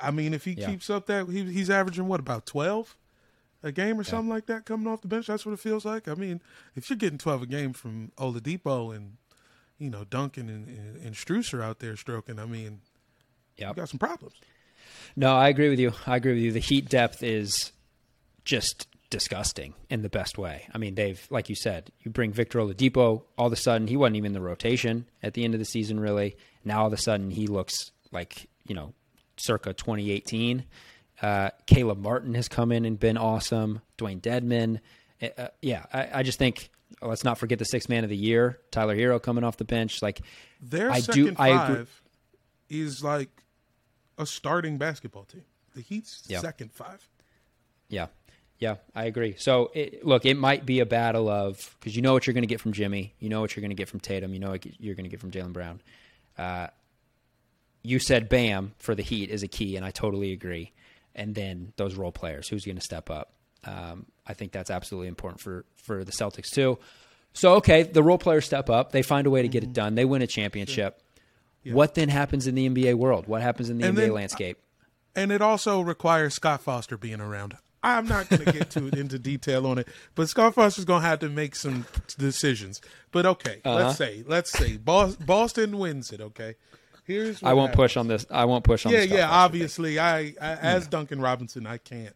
[0.02, 0.68] I mean, if he Yeah.
[0.72, 2.96] keeps up that he, he's averaging what about twelve
[3.64, 5.28] a game or something like that coming off the bench.
[5.28, 6.08] That's what it feels like.
[6.08, 6.42] I mean,
[6.76, 9.18] if you're getting twelve a game from Oladipo and
[9.78, 12.82] you know Duncan and, and, and Strucer out there stroking, I mean,
[13.58, 13.76] you Yep.
[13.76, 14.36] got some problems.
[15.16, 15.94] No, I agree with you.
[16.06, 16.52] I agree with you.
[16.52, 17.72] The Heat depth is
[18.46, 20.68] just disgusting in the best way.
[20.74, 23.24] I mean, they've, like you said, you bring Victor Oladipo.
[23.38, 25.66] All of a sudden, he wasn't even in the rotation at the end of the
[25.66, 26.36] season, really.
[26.66, 28.94] Now, all of a sudden, he looks like you know,
[29.38, 30.66] circa 2018.
[31.22, 33.82] Uh, Caleb Martin has come in and been awesome.
[33.98, 34.80] Dewayne Dedmon.
[35.22, 36.70] Uh, yeah, I, I just think
[37.02, 40.02] let's not forget the sixth man of the year, Tyler Herro, coming off the bench.
[40.02, 40.20] Like
[40.62, 41.86] Their I second do- I five agree-
[42.70, 43.30] is like
[44.18, 45.44] a starting basketball team.
[45.76, 46.40] The Heat's Yeah.
[46.40, 47.08] second five.
[47.90, 48.08] Yeah.
[48.60, 49.36] Yeah, I agree.
[49.38, 52.42] So, it, look, it might be a battle of because you know what you're going
[52.42, 54.50] to get from Jimmy, you know what you're going to get from Tatum, you know
[54.50, 55.80] what you're going to get from Jalen Brown.
[56.40, 56.68] Uh,
[57.84, 60.72] you said Bam for the Heat is a key, and I totally agree.
[61.14, 63.34] And then those role players, who's going to step up?
[63.64, 66.80] Um, I think that's absolutely important for for the Celtics too.
[67.34, 68.92] So, okay, the role players step up.
[68.92, 69.94] They find a way to get it done.
[69.94, 71.00] They win a championship.
[71.76, 73.28] What then happens in the NBA world?
[73.28, 74.58] What happens in the And NBA then- landscape?
[75.16, 77.58] And it also requires Scott Foster being around.
[77.82, 81.08] I'm not going to get too into detail on it, but Scott Foster's going to
[81.08, 81.86] have to make some
[82.18, 82.82] decisions.
[83.12, 83.76] But okay, Uh-huh.
[83.86, 86.22] let's say, let's say Boston wins it.
[86.22, 86.56] Okay,
[87.06, 87.76] here's I won't happens.
[87.76, 88.26] push on this.
[88.30, 88.92] I won't push on.
[88.92, 89.08] This.
[89.10, 89.22] Yeah, yeah.
[89.28, 89.44] Foster thing.
[89.46, 92.14] Obviously, I, I as Duncan Robinson, I can't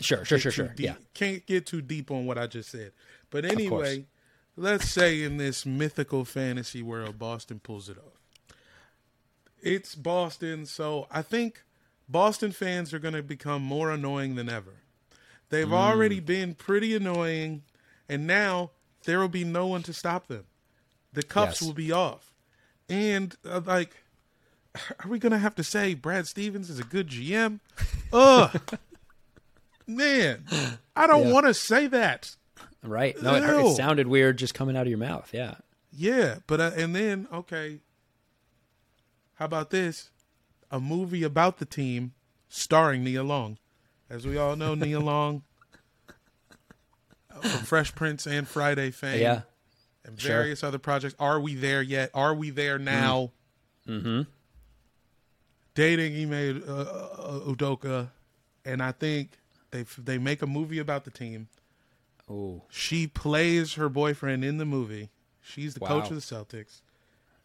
[0.00, 0.68] Sure, sure, sure, sure.
[0.68, 0.94] deep- Yeah.
[1.12, 2.92] Can't get too deep on what I just said.
[3.30, 4.06] But anyway,
[4.56, 8.19] let's say in this mythical fantasy world, Boston pulls it off.
[9.62, 11.62] It's Boston, so I think
[12.08, 14.74] Boston fans are going to become more annoying than ever.
[15.48, 15.72] They've Mm.
[15.72, 17.62] already been pretty annoying,
[18.08, 18.70] and now
[19.04, 20.44] there will be no one to stop them.
[21.12, 21.62] The cuffs Yes.
[21.62, 22.32] will be off.
[22.88, 23.96] And, uh, like,
[25.04, 27.60] are we going to have to say Brad Stevens is a good GM?
[28.12, 28.60] Ugh.
[29.86, 30.44] Man,
[30.94, 31.32] I don't Yeah.
[31.32, 32.36] want to say that.
[32.82, 33.20] Right.
[33.20, 35.30] No, it, it sounded weird just coming out of your mouth.
[35.32, 35.56] Yeah.
[35.92, 37.80] Yeah, but uh, and then okay,
[39.40, 40.10] how about this?
[40.70, 42.12] A movie about the team
[42.48, 43.56] starring Nia Long.
[44.10, 45.42] As we all know, Nia Long
[47.40, 49.40] from Fresh Prince and Friday fame, Yeah.
[50.04, 50.36] and sure.
[50.36, 51.14] various other projects.
[51.18, 52.10] Are we there yet?
[52.12, 53.32] Are we there now?
[53.88, 54.22] Mm-hmm.
[55.74, 58.10] Dating Ime uh, uh, Udoka,
[58.66, 59.38] and I think
[59.70, 61.48] they they make a movie about the team.
[62.28, 65.08] Oh, She plays her boyfriend in the movie.
[65.40, 66.82] She's the coach of the Celtics.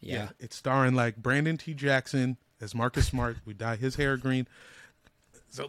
[0.00, 0.28] Yeah.
[0.38, 1.74] It's starring like Brandon T.
[1.74, 3.38] Jackson as Marcus Smart.
[3.44, 4.46] We dye his hair green.
[5.50, 5.68] So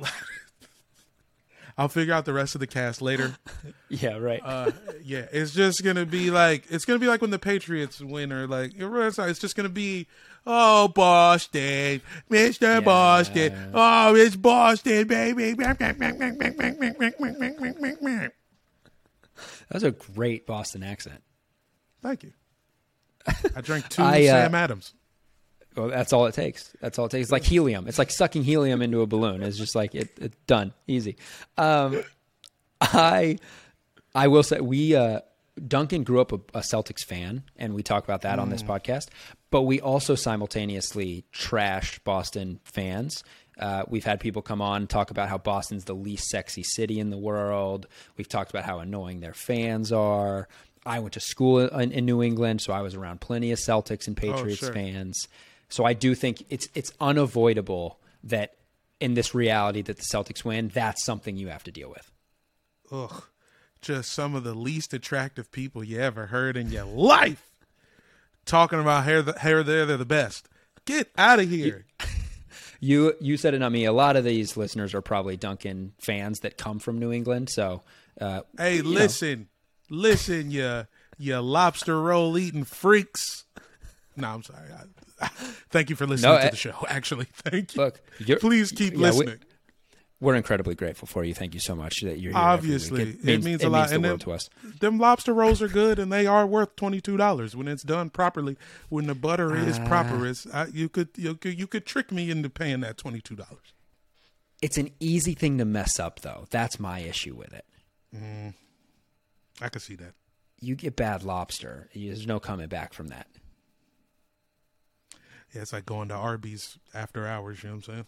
[1.77, 3.35] I'll figure out the rest of the cast later.
[3.89, 4.17] Yeah.
[4.17, 4.41] Right.
[4.43, 8.33] Uh, yeah, it's just gonna be like it's gonna be like when the Patriots win
[8.33, 10.07] or like it's just gonna be
[10.45, 15.53] oh Boston, Mister Boston, oh it's Boston, baby.
[19.69, 21.23] That's a great Boston accent.
[22.01, 22.33] Thank you.
[23.55, 24.93] I drank two I, uh, Sam Adams.
[25.75, 26.73] Well, that's all it takes.
[26.81, 27.25] That's all it takes.
[27.25, 27.87] It's like helium.
[27.87, 29.43] It's like sucking helium into a balloon.
[29.43, 31.17] It's just like it, it's done, easy.
[31.57, 32.01] Um,
[32.81, 33.37] I,
[34.15, 35.21] I will say we uh,
[35.65, 39.07] Duncan grew up a, a Celtics fan, and we talk about that on this podcast.
[39.49, 43.23] But we also simultaneously trash Boston fans.
[43.59, 47.09] Uh, we've had people come on talk about how Boston's the least sexy city in
[47.09, 47.87] the world.
[48.15, 50.47] We've talked about how annoying their fans are.
[50.87, 54.07] I went to school in, in New England, so I was around plenty of Celtics
[54.07, 54.73] and Patriots sure.
[54.73, 55.27] fans.
[55.69, 58.55] So I do think it's it's unavoidable that
[58.99, 62.11] in this reality that the Celtics win, that's something you have to deal with.
[62.91, 63.23] Ugh.
[63.81, 67.47] Just some of the least attractive people you ever heard in your life
[68.47, 70.49] talking about hair, the, hair there, they're the best.
[70.85, 71.85] Get out of here.
[72.79, 73.85] You you said it, on me.
[73.85, 77.49] A lot of these listeners are probably Duncan fans that come from New England.
[77.49, 77.81] So,
[78.21, 79.39] uh, Hey, listen.
[79.39, 79.45] know,
[79.89, 80.85] listen, you
[81.17, 83.45] you lobster roll eating freaks.
[84.15, 84.67] No, I'm sorry.
[85.21, 85.27] I,
[85.69, 86.75] thank you for listening No, to eh, the show.
[86.87, 87.83] Actually, thank you.
[87.83, 87.99] Look,
[88.39, 89.39] please keep yeah, listening.
[90.19, 91.33] we're incredibly grateful for you.
[91.33, 92.39] Thank you so much that you're here.
[92.41, 93.19] Obviously, week.
[93.25, 93.79] it means, a lot.
[93.79, 94.49] Means the and world them, to us.
[94.79, 98.09] them lobster rolls are good, and they are worth twenty two dollars when it's done
[98.09, 98.57] properly.
[98.89, 99.87] When the butter is Ah.
[99.87, 103.35] proper, is you could you could you could trick me into paying that twenty two
[103.35, 103.73] dollars.
[104.61, 106.45] It's an easy thing to mess up, though.
[106.49, 107.65] That's my issue with it.
[109.61, 110.13] I could see that.
[110.59, 111.89] You get bad lobster.
[111.93, 113.27] There's no coming back from that.
[115.53, 117.63] Yeah, it's like going to Arby's after hours.
[117.63, 118.05] You know what I'm saying?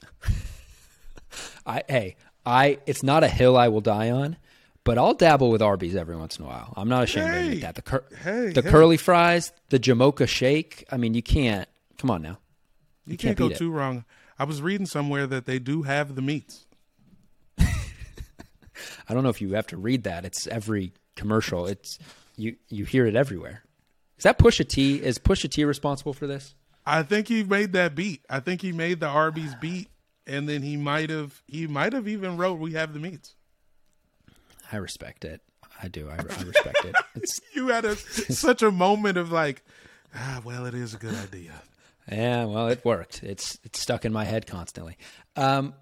[1.66, 4.38] I hey, I it's not a hill I will die on,
[4.84, 6.74] but I'll dabble with Arby's every once in a while.
[6.76, 7.76] I'm not ashamed to Hey, admit that.
[7.76, 8.70] The cur- hey, the hey.
[8.70, 10.86] curly fries, the Jamocha shake.
[10.92, 11.70] I mean, you can't.
[11.98, 12.40] Come on now.
[13.06, 13.60] You, can't can't, go beat it.
[13.60, 14.06] too wrong.
[14.38, 16.66] I was reading somewhere that they do have the meats.
[17.60, 20.26] I don't know if you have to read that.
[20.26, 21.68] It's every commercial.
[21.68, 22.00] It's
[22.38, 23.64] you you hear it everywhere.
[24.18, 24.96] Is that Pusha T?
[24.96, 26.56] Is Pusha T responsible for this?
[26.86, 28.26] I think he made that beat.
[28.30, 29.90] I think he made the Arby's beat,
[30.26, 33.36] and then he might have he might have even wrote "We have the meats."
[34.72, 35.42] I respect it.
[35.82, 36.10] I do.
[36.10, 36.96] I, I respect it.
[37.16, 39.64] It's You had a such a moment of like,
[40.16, 41.54] ah, well, it is a good idea.
[42.12, 43.24] Yeah, well, it worked.
[43.24, 44.98] It's it's stuck in my head constantly.
[45.36, 45.74] Um,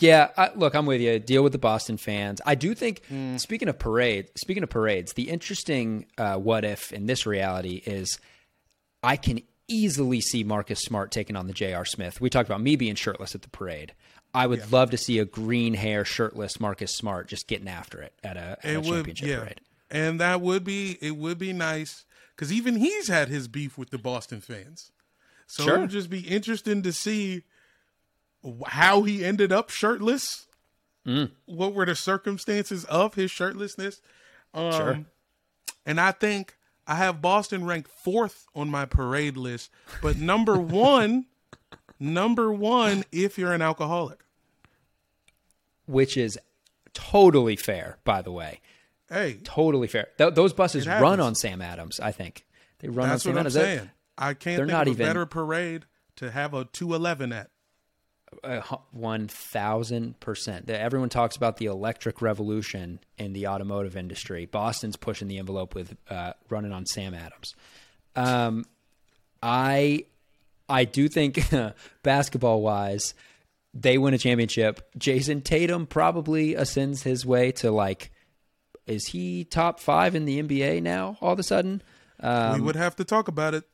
[0.00, 1.18] yeah, I, look, I'm with you.
[1.18, 2.40] Deal with the Boston fans.
[2.44, 3.02] I do think.
[3.36, 8.18] Speaking of parade, speaking of parades, the interesting uh, what if in this reality is,
[9.02, 11.84] I can easily see Marcus Smart taking on the J.R.
[11.84, 12.20] Smith.
[12.20, 13.94] We talked about me being shirtless at the parade.
[14.34, 18.12] I would love to see a green hair, shirtless Marcus Smart just getting after it
[18.24, 19.60] at a, at a It would, championship yeah, parade.
[19.92, 21.16] and that would be it.
[21.16, 22.04] Would be nice
[22.34, 24.90] because even he's had his beef with the Boston fans.
[25.46, 25.76] So Sure.
[25.76, 27.44] it would just be interesting to see
[28.66, 30.46] how he ended up shirtless.
[31.06, 31.30] Mm.
[31.46, 34.00] What were the circumstances of his shirtlessness?
[34.54, 35.04] Um, Sure.
[35.86, 41.26] And I think I have Boston ranked fourth on my parade list, but number one,
[42.00, 44.20] number one, if you're an alcoholic.
[45.86, 46.38] Which is
[46.94, 48.60] totally fair, by the way.
[49.10, 50.08] Hey, Totally fair.
[50.16, 52.00] Th- those buses run on Sam Adams.
[52.00, 52.46] I think
[52.78, 53.54] they run that's on Sam Adams.
[53.54, 53.90] Saying.
[54.16, 55.84] I can't they're think not of a even- better parade
[56.16, 57.50] to have a 211 at.
[58.44, 60.68] Uh, hu- One thousand percent.
[60.68, 64.46] Everyone talks about the electric revolution in the automotive industry.
[64.46, 67.54] Boston's pushing the envelope with uh, running on Sam Adams.
[68.16, 68.64] Um,
[69.42, 70.04] I,
[70.68, 71.40] I do think
[72.02, 73.14] basketball wise,
[73.72, 74.88] they win a championship.
[74.96, 78.10] Jayson Tatum probably ascends his way to like,
[78.86, 81.16] is he top five in the NBA now?
[81.20, 81.82] All of a sudden,
[82.54, 83.64] we would have to talk about it.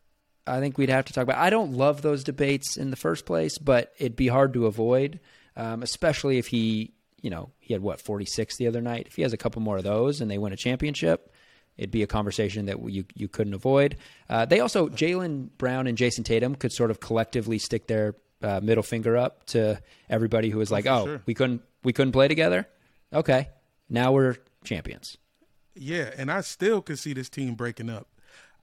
[0.46, 1.38] I think we'd have to talk about.
[1.38, 5.20] I don't love those debates in the first place, but it'd be hard to avoid,
[5.56, 9.06] um, especially if he, you know, he had what forty six the other night.
[9.06, 11.32] If he has a couple more of those and they win a championship,
[11.76, 13.96] it'd be a conversation that you you couldn't avoid.
[14.28, 18.60] Uh, they also Jaylen Brown and Jayson Tatum could sort of collectively stick their uh,
[18.62, 21.22] middle finger up to everybody who was like, "Oh, sure.
[21.26, 22.66] we couldn't we couldn't play together."
[23.12, 23.48] Okay,
[23.88, 25.16] now we're champions.
[25.74, 28.08] Yeah, and I still could see this team breaking up.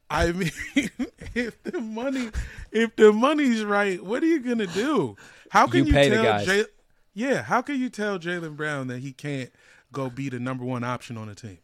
[0.09, 0.51] I mean,
[1.35, 2.29] if the money,
[2.71, 5.15] if the money's right, what are you gonna do?
[5.49, 6.45] How can You you, pay the tell?
[6.45, 6.65] Jay-
[7.13, 9.51] yeah, how can you tell Jaylen Brown that he can't
[9.91, 11.58] go be the number one option on the team?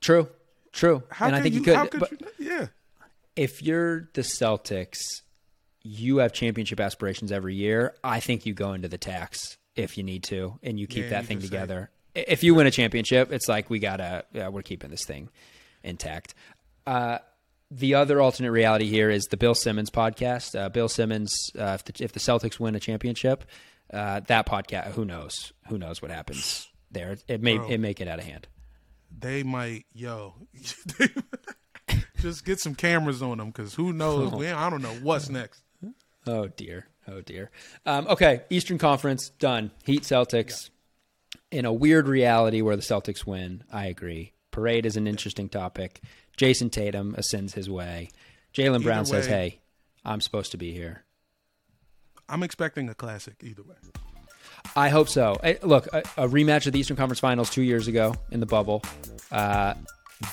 [0.00, 0.28] True,
[0.72, 1.62] true, How and can I think you?
[1.62, 1.90] could.
[1.90, 2.18] could but- you?
[2.38, 2.66] Yeah,
[3.36, 4.98] if you're the Celtics,
[5.82, 7.94] you have championship aspirations every year.
[8.02, 11.10] I think you go into the tax if you need to, and you keep Yeah,
[11.10, 11.50] that you thing can say.
[11.50, 11.90] together.
[12.14, 15.28] If you win a championship, it's like we gotta, yeah, we're keeping this thing
[15.84, 16.34] intact.
[16.86, 17.18] Uh,
[17.70, 20.58] the other alternate reality here is the Bill Simmons podcast.
[20.58, 23.44] Uh, Bill Simmons, uh, if, the, if the Celtics win a championship,
[23.92, 25.52] uh, that podcast, who knows?
[25.68, 27.16] Who knows what happens there?
[27.28, 27.68] It may Bro.
[27.68, 28.48] it may get out of hand.
[29.16, 29.84] they might.
[29.92, 30.34] Yo,
[32.20, 34.32] Just get some cameras on them because who knows?
[34.38, 35.62] We, I don't know what's next.
[36.26, 36.86] Oh dear.
[37.06, 37.50] Oh dear.
[37.86, 39.70] Um, okay, Eastern Conference done.
[39.84, 40.70] Heat Celtics.
[41.50, 44.32] In a weird reality where the Celtics win, I agree.
[44.50, 46.02] Parade is an interesting topic.
[46.38, 48.08] Jayson Tatum ascends his way.
[48.54, 49.60] Jaylen Brown says, way- "Hey,
[50.04, 51.04] I'm supposed to be here."
[52.30, 53.74] I'm expecting a classic either way.
[54.76, 55.36] I hope so.
[55.62, 58.82] Look, a, a rematch of the Eastern Conference Finals two years ago in the bubble.
[59.32, 59.74] Uh,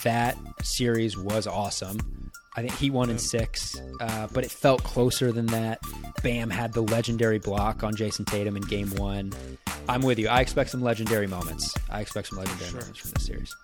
[0.04, 2.32] that series was awesome.
[2.58, 5.80] I think he won in six, uh, but it felt closer than that.
[6.24, 9.34] Bam had the legendary block on Jayson Tatum in game one.
[9.90, 10.28] I'm with you.
[10.28, 11.74] I expect some legendary moments.
[11.90, 13.56] I expect some legendary moments from this series.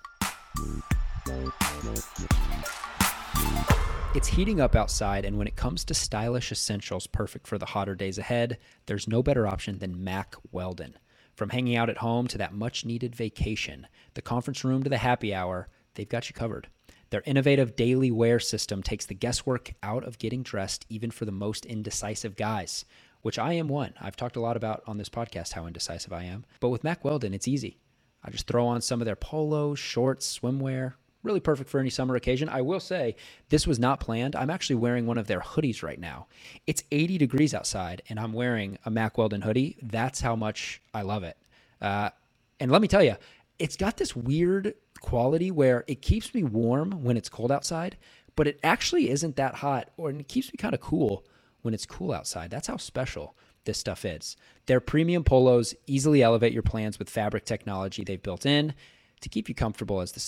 [4.14, 7.96] It's heating up outside, and when it comes to stylish essentials perfect for the hotter
[7.96, 8.58] days ahead,
[8.88, 10.98] there's no better option than Mack Weldon.
[11.36, 14.98] From hanging out at home to that much needed vacation, the conference room to the
[14.98, 16.68] happy hour, they've got you covered.
[17.12, 21.32] Their innovative daily wear system takes the guesswork out of getting dressed, even for the
[21.32, 22.84] most indecisive guys,
[23.22, 23.94] which I am one.
[24.00, 26.46] I've talked a lot about on this podcast how indecisive I am.
[26.60, 27.78] But with Mack Weldon, it's easy.
[28.24, 30.94] I just throw on some of their polos, shorts, swimwear.
[31.24, 32.50] Really perfect for any summer occasion.
[32.50, 33.16] I will say,
[33.50, 34.36] this was not planned.
[34.36, 36.28] I'm actually wearing one of their hoodies right now.
[36.66, 39.78] It's 80 degrees outside, and I'm wearing a Mack Weldon hoodie.
[39.84, 41.38] That's how much I love it.
[41.80, 42.10] Uh,
[42.60, 43.16] and let me tell you,
[43.60, 47.98] it's got this weird quality where it keeps me warm when it's cold outside,
[48.36, 51.26] but it actually isn't that hot, or it keeps me kind of cool
[51.62, 52.50] when it's cool outside.
[52.50, 54.36] That's how special this stuff is.
[54.66, 58.74] Their premium polos easily elevate your plans with fabric technology they've built in
[59.22, 60.20] to keep you comfortable as the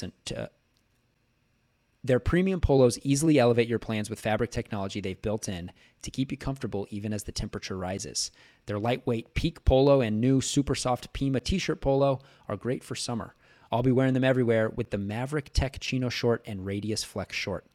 [2.04, 6.32] their premium polos easily elevate your plans with fabric technology they've built in to keep
[6.32, 8.30] you comfortable even as the temperature rises.
[8.66, 12.96] Their lightweight Peak Polo and new super soft Pima t shirt polo are great for
[12.96, 13.36] summer.
[13.72, 17.66] I'll be wearing them everywhere with the Maverick Tech Chino short and Radius Flex short.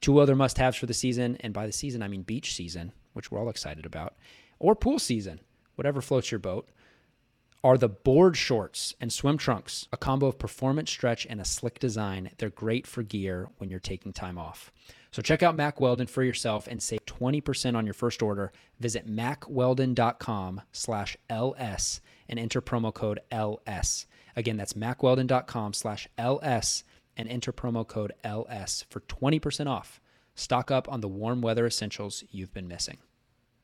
[0.00, 2.92] Two other must haves for the season, and by the season, I mean beach season,
[3.12, 4.16] which we're all excited about,
[4.58, 5.40] or pool season,
[5.76, 6.68] whatever floats your boat
[7.64, 11.78] are the board shorts and swim trunks, a combo of performance stretch and a slick
[11.78, 12.30] design.
[12.38, 14.72] They're great for gear when you're taking time off.
[15.12, 18.50] So check out Mack Weldon for yourself and save 20% on your first order.
[18.80, 24.06] Visit mackweldon.com slash LS and enter promo code LS.
[24.34, 26.82] Again, that's mackweldon.com slash LS
[27.16, 30.00] and enter promo code LS for 20% off.
[30.34, 32.96] Stock up on the warm weather essentials you've been missing.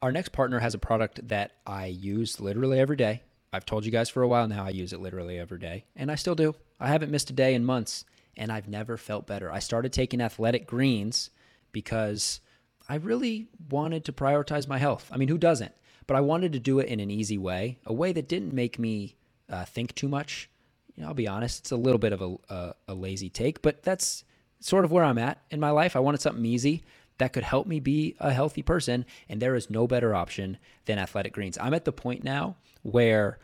[0.03, 3.23] Our next partner has a product that I use literally every day.
[3.53, 6.11] I've told you guys for a while now I use it literally every day, and
[6.11, 6.55] I still do.
[6.79, 8.05] I haven't missed a day in months,
[8.37, 9.51] and I've never felt better.
[9.51, 11.31] I started taking athletic greens
[11.73, 12.41] because
[12.89, 15.09] I really wanted to prioritize my health.
[15.13, 15.73] I mean, who doesn't?
[16.07, 18.79] But I wanted to do it in an easy way, a way that didn't make
[18.79, 19.17] me
[19.51, 20.49] uh, think too much.
[20.95, 23.63] You know, I'll be honest, it's a little bit of a, a, a lazy take,
[23.63, 24.25] but that's
[24.61, 25.97] sort of where I'm at in my life.
[25.97, 26.83] I wanted something easy
[27.19, 30.99] that could help me be a healthy person, and there is no better option than
[30.99, 31.59] athletic greens.
[31.61, 33.39] I'm at the point now where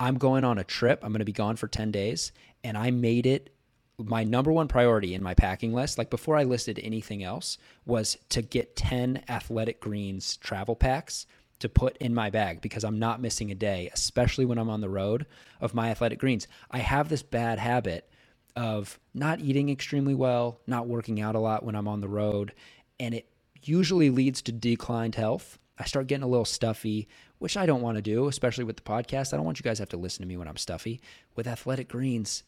[0.00, 1.00] I'm going on a trip.
[1.02, 2.32] I'm going to be gone for 10 days,
[2.64, 3.54] and I made it
[3.98, 8.16] my number one priority in my packing list, like before I listed anything else, was
[8.28, 11.26] to get 10 athletic greens travel packs
[11.58, 14.80] to put in my bag because I'm not missing a day, especially when I'm on
[14.80, 15.26] the road
[15.60, 16.46] of my athletic greens.
[16.70, 18.08] I have this bad habit
[18.54, 22.52] of not eating extremely well, not working out a lot when I'm on the road,
[23.00, 23.28] and it
[23.62, 25.58] usually leads to declined health.
[25.78, 28.82] I start getting a little stuffy, which I don't want to do, especially with the
[28.82, 29.32] podcast.
[29.32, 31.00] I don't want you guys to have to listen to me when I'm stuffy.
[31.36, 32.42] With athletic greens,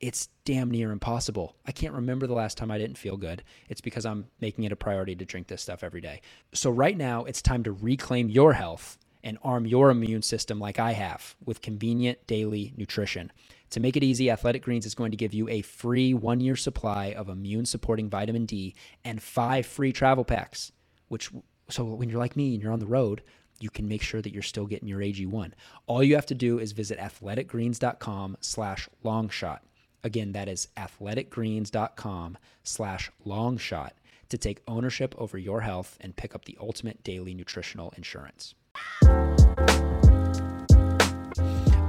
[0.00, 1.56] it's damn near impossible.
[1.66, 3.42] I can't remember the last time I didn't feel good.
[3.68, 6.20] It's because I'm making it a priority to drink this stuff every day.
[6.52, 10.78] So, right now, it's time to reclaim your health and arm your immune system like
[10.78, 13.32] I have with convenient daily nutrition.
[13.70, 16.56] To make it easy, Athletic Greens is going to give you a free one year
[16.56, 20.72] supply of immune supporting vitamin D and five free travel packs,
[21.08, 21.30] which,
[21.68, 23.22] so when you're like me and you're on the road,
[23.58, 25.52] you can make sure that you're still getting your AG1.
[25.86, 29.60] All you have to do is visit athleticgreens.com slash longshot.
[30.04, 33.90] Again, that is athleticgreens.com slash longshot
[34.28, 38.54] to take ownership over your health and pick up the ultimate daily nutritional insurance.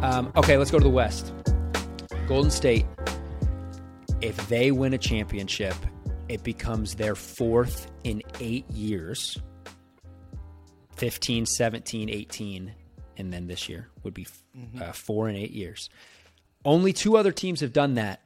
[0.02, 1.34] Um, okay, let's go to the West.
[2.28, 2.86] Golden State,
[4.22, 5.76] if they win a championship,
[6.28, 9.38] it becomes their fourth in eight years
[10.98, 12.74] 15, 17, 18,
[13.18, 14.28] and then this year would be
[14.82, 15.90] uh, four and eight years.
[16.66, 18.22] Only two other teams have done that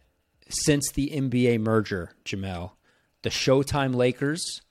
[0.49, 2.72] since the NBA merger, Jamel
[3.22, 4.62] the Showtime Lakers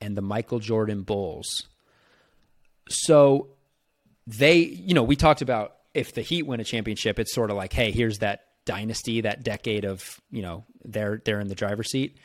[0.00, 1.66] and the Michael Jordan Bulls.
[2.88, 3.48] So
[4.26, 7.56] they, you know, we talked about if the Heat win a championship, it's sort of
[7.56, 11.90] like, hey, here's that dynasty, that decade of, you know, they're they're in the driver's
[11.90, 12.16] seat.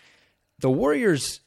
[0.60, 1.40] the Warriors.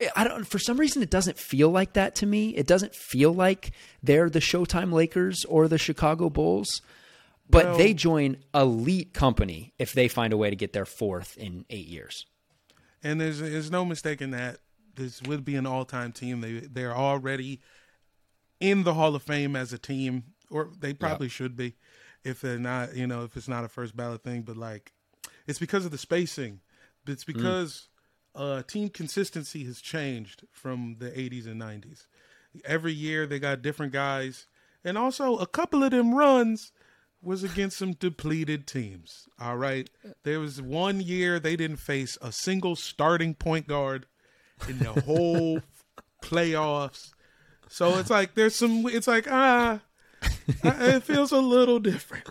[0.00, 0.46] Eh, I don't.
[0.46, 2.50] For some reason, it doesn't feel like that to me.
[2.56, 3.72] It doesn't feel like
[4.02, 6.80] they're the Showtime Lakers or the Chicago Bulls,
[7.48, 11.36] but Well- they join elite company if they find a way to get their fourth
[11.36, 12.24] in eight years.
[13.02, 14.58] And there's there's no mistaking that
[14.94, 16.40] this would be an all time team.
[16.40, 17.60] They they're already
[18.60, 21.74] in the Hall of Fame as a team, or they probably should be,
[22.24, 22.94] if they're not.
[22.96, 24.92] You know, if it's not a first ballot thing, but like,
[25.46, 26.60] it's because of the spacing.
[27.06, 27.88] It's because
[28.34, 32.06] uh, team consistency has changed from the '80s and '90s.
[32.64, 34.46] Every year they got different guys,
[34.84, 36.72] and also a couple of them runs
[37.22, 39.28] was against some depleted teams.
[39.38, 39.90] All right.
[40.24, 44.06] There was one year they didn't face a single starting point guard
[44.68, 45.60] in the whole
[46.22, 47.12] playoffs.
[47.68, 49.80] So it's like there's some it's like ah
[50.48, 52.28] it feels a little different.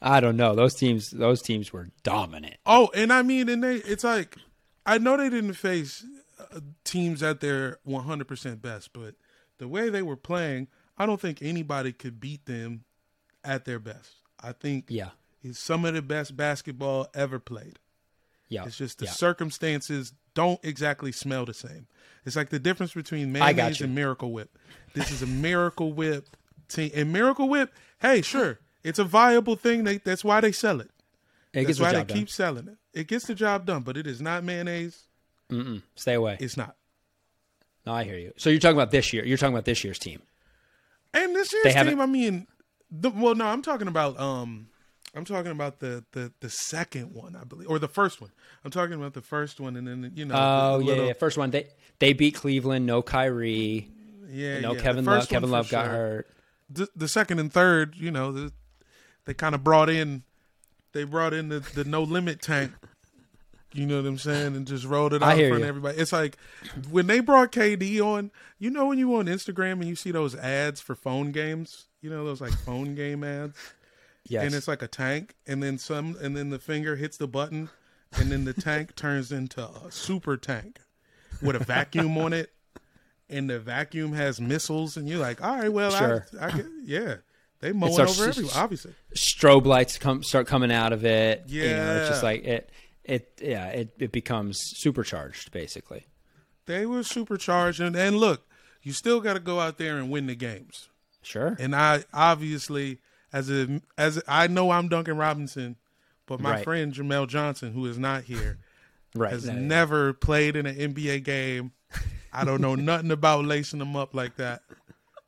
[0.00, 0.54] I don't know.
[0.54, 1.10] Those teams.
[1.10, 2.56] Those teams were dominant.
[2.66, 4.36] Oh, and I mean and they it's like
[4.84, 6.04] I know they didn't face
[6.38, 9.14] uh, teams at their 100% best, but
[9.58, 10.68] the way they were playing,
[10.98, 12.84] I don't think anybody could beat them
[13.44, 14.10] at their best.
[14.42, 15.10] I think Yeah.
[15.42, 17.78] it's some of the best basketball ever played.
[18.48, 18.64] Yeah.
[18.66, 19.12] It's just the yeah.
[19.12, 21.86] circumstances don't exactly smell the same.
[22.24, 24.56] It's like the difference between mayonnaise and Miracle Whip.
[24.94, 26.36] This is a Miracle Whip
[26.68, 27.72] team, and Miracle Whip.
[28.00, 29.84] Hey, sure, it's a viable thing.
[29.84, 30.90] They, that's why they sell it.
[31.52, 32.16] It That's gets the why they done.
[32.16, 32.76] keep selling it.
[32.98, 35.02] It gets the job done, but it is not mayonnaise.
[35.96, 36.38] Stay away.
[36.40, 36.76] It's not.
[37.84, 38.32] No, I hear you.
[38.38, 39.22] So you're talking about this year.
[39.26, 40.22] You're talking about this year's team.
[41.12, 42.46] And this year's team, I mean,
[42.90, 44.68] the, well, no, I'm talking about um,
[45.14, 48.30] I'm talking about the, the the second one, I believe, or the first one.
[48.64, 51.12] I'm talking about the first one, and then you know, Oh the yeah, little- yeah.
[51.14, 51.66] First one they
[51.98, 52.86] they beat Cleveland.
[52.86, 53.90] No Kyrie.
[54.28, 54.80] yeah, No yeah.
[54.80, 55.28] Kevin Love.
[55.28, 55.92] Kevin Love got sure.
[55.92, 56.28] hurt.
[56.70, 58.52] the, the second and third, you know, the,
[59.26, 60.22] they kind of brought in,
[60.92, 62.72] they brought in the, the no limit tank.
[63.74, 65.96] You know what I'm saying, and just rolled it out in front of everybody.
[65.98, 66.36] It's like
[66.90, 68.30] when they brought KD on.
[68.58, 71.86] You know when you on Instagram and you see those ads for phone games.
[72.02, 73.56] You know those like phone game ads,
[74.28, 74.44] Yes.
[74.44, 77.70] and it's like a tank, and then some, and then the finger hits the button,
[78.12, 80.78] and then the tank turns into a super tank
[81.42, 82.52] with a vacuum on it,
[83.28, 86.26] and the vacuum has missiles, and you're like, all right, well, Sure.
[86.40, 87.14] I, I get, yeah,
[87.60, 88.94] they mowing over everyone, obviously.
[89.16, 91.44] Strobe lights come start coming out of it.
[91.46, 92.70] You know, it's just like it.
[93.04, 93.66] It yeah.
[93.68, 96.06] It it becomes supercharged basically.
[96.66, 98.46] They were supercharged, and, and look,
[98.82, 100.88] you still got to go out there and win the games.
[101.22, 101.56] Sure.
[101.58, 102.98] And I obviously,
[103.32, 105.76] as a as a, I know I'm Duncan Robinson,
[106.26, 106.64] but my Right.
[106.64, 108.58] friend Jamel Johnson, who is not here,
[109.14, 109.32] right.
[109.32, 109.66] has No, no, no.
[109.66, 111.72] never played in an NBA game.
[112.32, 114.62] I don't know nothing about lacing them up like that.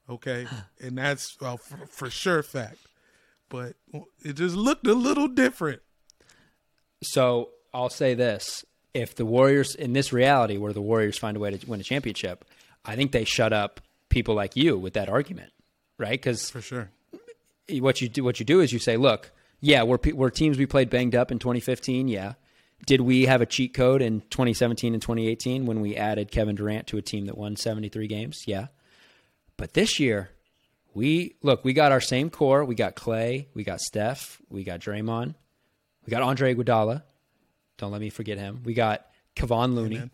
[0.08, 0.46] Okay,
[0.82, 2.76] and that's well, for, for sure fact.
[3.48, 3.74] But
[4.22, 5.80] it just looked a little different.
[7.02, 11.40] So I'll say this: if the Warriors in this reality, where the Warriors find a
[11.40, 12.44] way to win a championship,
[12.84, 15.52] I think they shut up people like you with that argument,
[15.98, 16.12] right?
[16.12, 16.90] Because For sure.
[17.70, 20.66] What you do what you do is you say, look, yeah, we're we're teams we
[20.66, 22.08] played banged up in 2015.
[22.08, 22.34] Yeah,
[22.86, 26.86] did we have a cheat code in 2017 and 2018 when we added Kevin Durant
[26.88, 28.44] to a team that won 73 games?
[28.46, 28.68] Yeah,
[29.56, 30.30] but this year.
[30.96, 31.64] We look.
[31.64, 32.64] We got our same core.
[32.64, 33.48] We got Clay.
[33.52, 34.40] We got Steph.
[34.48, 35.34] We got Draymond.
[36.06, 37.02] We got Andre Iguodala.
[37.78, 38.62] Don't let me forget him.
[38.64, 40.10] We got Kevon Looney,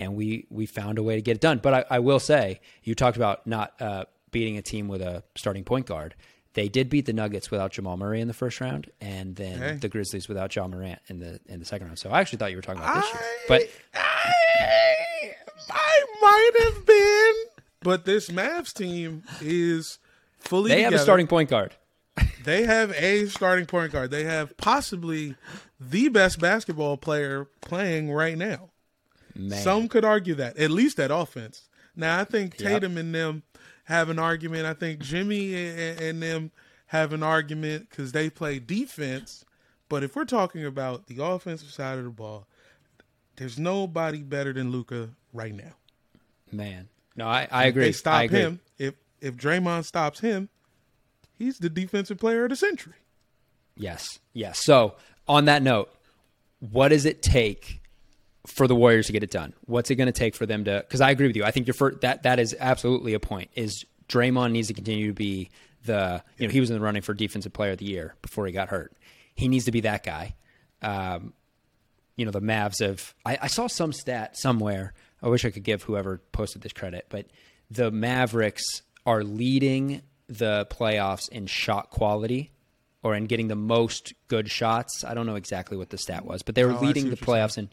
[0.00, 1.58] and we we found a way to get it done.
[1.62, 5.22] But I, I will say, you talked about not uh, beating a team with a
[5.34, 6.14] starting point guard.
[6.54, 9.88] They did beat the Nuggets without Jamal Murray in the first round, and then the
[9.88, 11.98] Grizzlies without Ja Morant in the in the second round.
[11.98, 13.62] So I actually thought you were talking about this year, but
[13.94, 15.34] I,
[15.70, 17.34] I might have been.
[17.82, 19.98] But this Mavs team is
[20.38, 20.70] fully.
[20.70, 21.74] they have a starting point guard.
[22.44, 24.10] They have a starting point guard.
[24.10, 25.34] They have possibly
[25.80, 28.68] the best basketball player playing right now.
[29.34, 31.70] Man, Some could argue that, at least at offense.
[31.96, 32.70] Now, I think Yep.
[32.70, 33.44] Tatum and them
[33.84, 34.66] have an argument.
[34.66, 36.50] I think Jimmy and, and them
[36.86, 39.44] have an argument because they play defense.
[39.88, 42.46] But if we're talking about the offensive side of the ball,
[43.36, 45.72] there's nobody better than Luka right now.
[46.52, 47.82] man, no, I, I If agree.
[47.84, 48.38] They I stop agree.
[48.40, 48.60] him.
[48.78, 50.48] If if Draymond stops him,
[51.38, 52.94] he's the defensive player of the century.
[53.76, 54.18] Yes.
[54.32, 54.62] Yes.
[54.64, 54.94] So,
[55.28, 55.92] on that note,
[56.60, 57.80] what does it take
[58.46, 59.54] for the Warriors to get it done?
[59.66, 60.84] What's it going to take for them to?
[60.86, 61.44] Because I agree with you.
[61.44, 63.50] I think your first, that that is absolutely a point.
[63.54, 65.50] Is Draymond needs to continue to be
[65.84, 68.46] the you know he was in the running for Defensive Player of the Year before
[68.46, 68.94] he got hurt.
[69.34, 70.34] He needs to be that guy.
[70.82, 71.32] Um,
[72.16, 73.14] you know the Mavs have.
[73.24, 74.94] I, I saw some stat somewhere.
[75.22, 77.26] I wish I could give whoever posted this credit, but
[77.70, 82.50] the Mavericks are leading the playoffs in shot quality
[83.02, 85.02] or in getting the most good shots.
[85.04, 87.58] I don't know exactly what the stat was, but they were Oh, leading the playoffs
[87.58, 87.70] in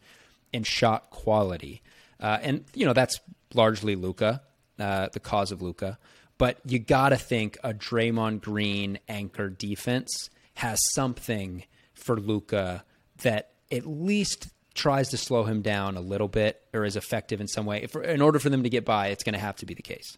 [0.54, 1.82] in shot quality,
[2.20, 3.20] uh, and you know that's
[3.54, 4.42] largely Luka,
[4.80, 5.98] uh, the cause of Luka.
[6.38, 12.84] But you got to think a Draymond Green anchor defense has something for Luka
[13.22, 17.48] that at least tries to slow him down a little bit or is effective in
[17.48, 17.84] some way.
[17.84, 19.84] If, in order for them to get by, it's going to have to be the
[19.84, 20.18] case.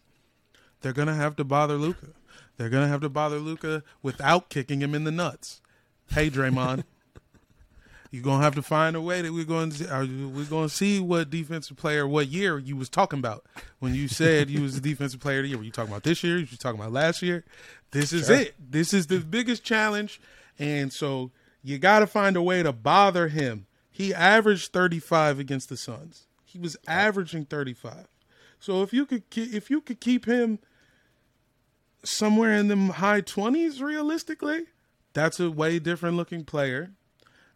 [0.84, 2.08] They're gonna have to bother Luka.
[2.58, 5.62] They're gonna have to bother Luka without kicking him in the nuts.
[6.10, 6.84] Hey, Draymond,
[8.14, 10.68] you're gonna have to find a way that we're going to uh, are we're going
[10.68, 13.44] to see what defensive player, what year you was talking about
[13.80, 15.58] when you said you was the defensive player of the year.
[15.58, 16.34] Were you talking about this year?
[16.34, 17.44] Were you talking about last year?
[17.90, 18.54] This is it.
[18.58, 20.20] This is the biggest challenge,
[20.60, 23.66] and so you got to find a way to bother him.
[23.90, 26.28] He averaged 35 against the Suns.
[26.44, 28.06] He was averaging 35.
[28.60, 30.60] So if you could if you could keep him
[32.04, 34.66] somewhere in the high 20s realistically,
[35.14, 36.92] that's a way different looking player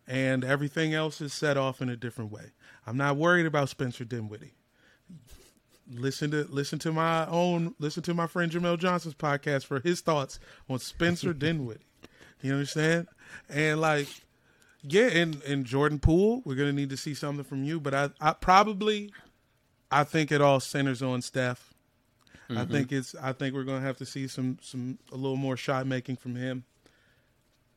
[0.09, 2.53] and everything else is set off in a different way.
[2.87, 4.55] I'm not worried about Spencer Dinwiddie.
[5.91, 10.01] Listen to listen to my own listen to my friend Jamel Johnson's podcast for his
[10.01, 11.87] thoughts on Spencer Dinwiddie.
[12.43, 13.07] You understand?
[13.49, 14.09] And like
[14.83, 17.81] yeah, and, and Jordan Poole, we're gonna need to see something from you.
[17.81, 19.13] But I, I probably
[19.91, 21.75] I think it all centers on Steph.
[22.51, 22.73] I mm-hmm.
[22.73, 23.15] think it's.
[23.15, 26.17] I think we're going to have to see some some a little more shot making
[26.17, 26.65] from him.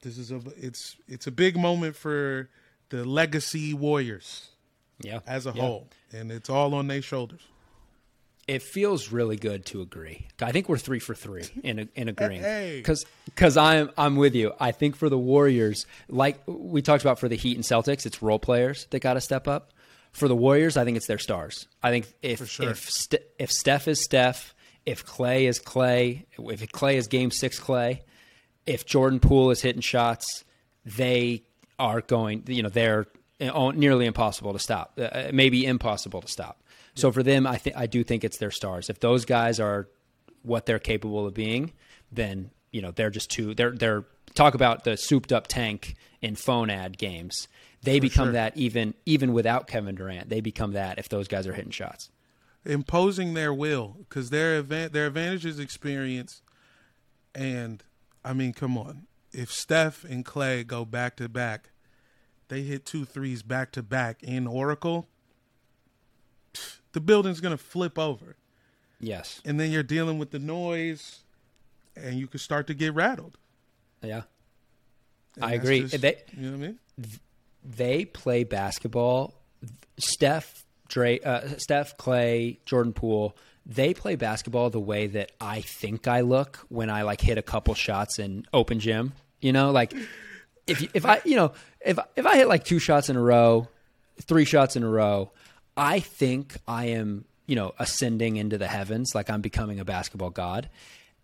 [0.01, 0.41] This is a.
[0.57, 2.49] It's it's a big moment for
[2.89, 4.49] the legacy Warriors
[5.01, 5.19] Yeah.
[5.27, 5.61] as a Yeah.
[5.61, 7.41] whole, and it's all on their shoulders.
[8.47, 10.27] It feels really good to agree.
[10.41, 12.77] I think we're three for three in in agreeing Hey.
[12.77, 14.53] because because I'm I'm with you.
[14.59, 18.21] I think for the Warriors, like we talked about for the Heat and Celtics, it's
[18.21, 19.71] role players that got to step up.
[20.11, 21.67] For the Warriors, I think it's their stars.
[21.81, 22.71] I think if sure.
[22.71, 24.53] if St- if Steph is Steph,
[24.85, 28.01] if Clay is Clay, if Clay is Game Six Clay,
[28.65, 30.43] if Jordan Poole is hitting shots,
[30.85, 31.43] they
[31.79, 32.43] are going.
[32.47, 33.07] You know, they're
[33.39, 34.99] uh, nearly impossible to stop.
[35.01, 36.63] Uh, maybe impossible to stop.
[36.95, 38.89] So for them, I think I do think it's their stars.
[38.89, 39.87] If those guys are
[40.43, 41.71] what they're capable of being,
[42.11, 43.53] then you know they're just too.
[43.53, 47.47] They're they're talk about the souped up tank in phone ad games.
[47.83, 48.33] They become sure.
[48.33, 50.29] that even even without Kevin Durant.
[50.29, 52.09] They become that if those guys are hitting shots.
[52.65, 56.41] imposing their will because their advan- their advantage is experience,
[57.33, 57.83] and
[58.23, 61.69] I mean, come on, if Steph and Clay go back to back,
[62.49, 65.07] they hit two threes back to back in Oracle,
[66.93, 68.35] the building's gonna flip over,
[68.99, 69.41] Yes.
[69.45, 71.21] and then you're dealing with the noise,
[71.95, 73.37] and you could start to get rattled.
[74.01, 74.23] Yeah.
[75.35, 75.81] And I agree.
[75.81, 76.79] just- They- you know what I mean?
[77.63, 79.33] they play basketball.
[79.99, 83.37] Steph, Dre, uh, Steph, Clay, Jordan Poole.
[83.65, 87.41] They play basketball the way that I think I look when I like hit a
[87.41, 89.13] couple shots in open gym.
[89.39, 89.93] You know, like
[90.67, 93.67] if if I you know if if I hit like two shots in a row,
[94.21, 95.31] three shots in a row,
[95.77, 100.31] I think I am you know ascending into the heavens, like I'm becoming a basketball
[100.31, 100.69] god.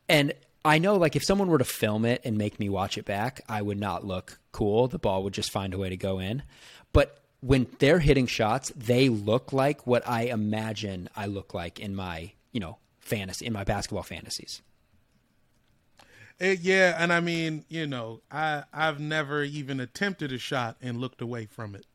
[0.09, 0.33] And
[0.67, 3.41] I know, like, if someone were to film it and make me watch it back,
[3.47, 4.87] I would not look cool.
[4.87, 6.43] The ball would just find a way to go in.
[6.91, 11.95] But when they're hitting shots, they look like what I imagine I look like in
[11.95, 14.61] my, you know, fantasy, in my basketball fantasies.
[16.39, 20.99] Eh, yeah, and I mean, you know, I I've never even attempted a shot and
[20.99, 21.85] looked away from it.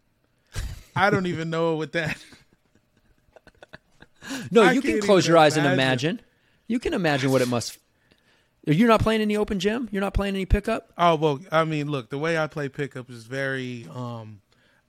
[0.97, 2.16] I don't even know what that.
[4.53, 5.78] No, I you can close your eyes and imagine.
[6.11, 6.20] imagine.
[6.68, 7.76] You can imagine what it must.
[8.64, 9.88] You're not playing any open gym.
[9.90, 10.93] You're not playing any pickup.
[10.97, 13.88] Oh well, I mean, look, the way I play pickup is very.
[13.93, 14.40] um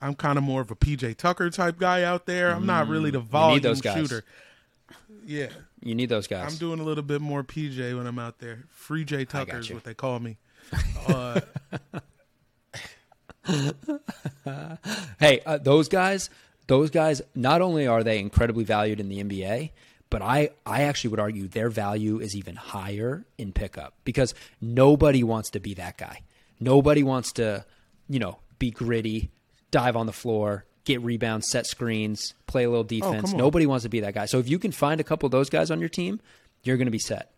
[0.04, 2.52] I'm kind of more of a PJ Tucker type guy out there.
[2.52, 3.98] I'm not really the volume Mm, those guys.
[3.98, 4.24] shooter.
[5.26, 5.48] Yeah,
[5.82, 6.52] You need those guys.
[6.52, 8.66] I'm doing a little bit more PJ when I'm out there.
[8.70, 10.38] Free J Tucker is what they call me.
[11.08, 11.40] Uh,
[15.20, 16.30] Hey, uh, those guys,
[16.68, 19.72] those guys, not only are they incredibly valued in the NBA,
[20.10, 25.24] but I, I actually would argue their value is even higher in pickup because nobody
[25.24, 26.22] wants to be that guy.
[26.60, 27.66] Nobody wants to,
[28.10, 29.32] you know, be gritty,
[29.74, 33.22] dive on the floor, get rebounds, set screens, play a little oh, defense.
[33.32, 33.38] come on.
[33.38, 34.26] Nobody wants to be that guy.
[34.26, 36.22] So if you can find a couple of those guys on your team,
[36.64, 37.32] you're going to be set.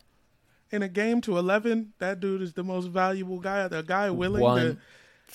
[0.71, 3.67] in a game to 11, that dude is the most valuable guy.
[3.67, 4.77] The guy willing One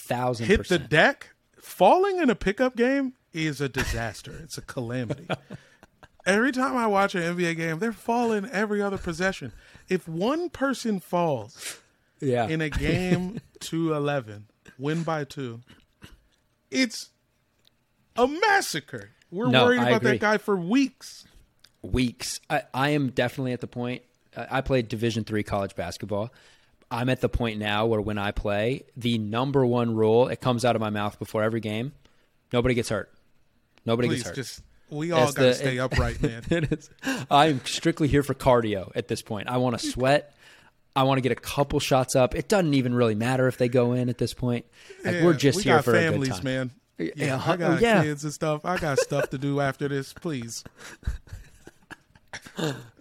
[0.09, 1.31] to hit the deck.
[1.61, 4.39] Falling in a pickup game is a disaster.
[4.43, 5.27] it's a calamity.
[6.27, 9.53] Every time I watch an NBA game, they're falling every other possession.
[9.89, 11.81] If one person falls
[12.21, 12.47] Yeah.
[12.47, 14.47] in a game to 11,
[14.79, 15.61] win by two,
[16.71, 17.11] it's
[18.17, 19.11] a massacre.
[19.31, 20.11] We're No, worried I about agree.
[20.13, 21.25] that guy for weeks.
[21.83, 22.41] weeks.
[22.49, 24.03] I, I am definitely at the point.
[24.37, 26.33] I I played Division three college basketball.
[26.91, 30.65] I'm at the point now where when I play, the number one rule it comes
[30.65, 31.93] out of my mouth before every game:
[32.53, 33.13] nobody gets hurt.
[33.87, 34.35] Nobody Please gets hurt.
[34.35, 36.43] just we all got to stay it- upright, man.
[36.51, 36.91] is.
[37.31, 39.49] I'm strictly here for cardio at this point.
[39.49, 40.35] I want to sweat.
[40.97, 42.35] I want to get a couple shots up.
[42.35, 44.67] It doesn't even really matter if they go in at this point.
[45.05, 46.45] Like Yeah, we're just we here got for a families, good time.
[46.45, 46.71] man.
[46.99, 48.03] Yeah, Yeah, I got yeah.
[48.03, 48.65] kids and stuff.
[48.65, 50.13] I got stuff to do after this.
[50.13, 50.65] Please.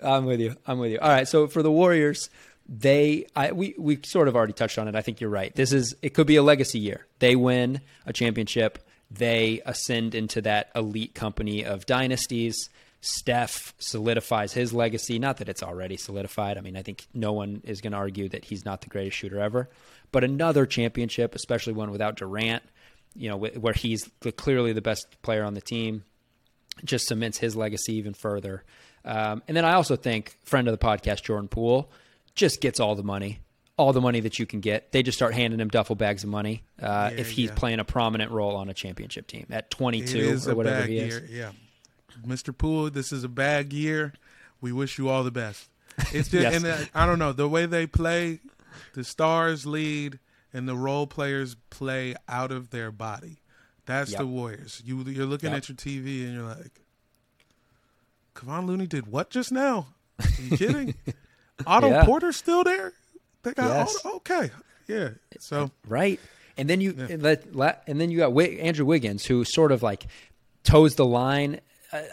[0.03, 0.55] I'm with you.
[0.65, 0.99] I'm with you.
[0.99, 1.27] All right.
[1.27, 2.29] So for the Warriors,
[2.67, 4.95] they I we we sort of already touched on it.
[4.95, 5.53] I think you're right.
[5.55, 7.05] This is it could be a legacy year.
[7.19, 8.79] They win a championship.
[9.11, 12.69] They ascend into that elite company of dynasties.
[13.01, 15.19] Steph solidifies his legacy.
[15.19, 16.57] Not that it's already solidified.
[16.57, 19.17] I mean, I think no one is going to argue that he's not the greatest
[19.17, 19.69] shooter ever.
[20.11, 22.63] But another championship, especially one without Durant,
[23.15, 26.03] you know, wh- where he's the, clearly the best player on the team,
[26.83, 28.63] just cements his legacy even further.
[29.05, 31.89] Um, and then I also think friend of the podcast Jordan Poole
[32.35, 33.39] just gets all the money,
[33.77, 34.91] all the money that you can get.
[34.91, 37.55] They just start handing him duffel bags of money uh, if he's yeah.
[37.55, 41.15] playing a prominent role on a championship team at 22 or whatever he is.
[41.15, 41.25] year.
[41.29, 41.51] Yeah.
[42.23, 42.55] Mr.
[42.57, 44.13] Poole, this is a bad year.
[44.61, 45.69] We wish you all the best.
[46.13, 46.55] It's just, Yes.
[46.55, 48.39] and uh, I don't know the way they play.
[48.93, 50.19] The stars lead,
[50.53, 53.37] and the role players play out of their body.
[53.85, 54.19] That's Yep.
[54.19, 54.81] the Warriors.
[54.85, 55.57] You you're looking Yep.
[55.57, 56.79] at your TV and you're like,
[58.35, 59.87] Kevon Looney did what just now?
[60.19, 60.95] Are you kidding?
[61.67, 62.05] Otto Yeah.
[62.05, 62.93] Porter's still there.
[63.43, 63.97] They got Yes.
[64.05, 64.51] Otto- okay,
[64.87, 65.09] yeah.
[65.39, 66.19] So Right.
[66.57, 70.07] And then you let- and then you got Andrew Wiggins who sort of like
[70.63, 71.59] toes the line.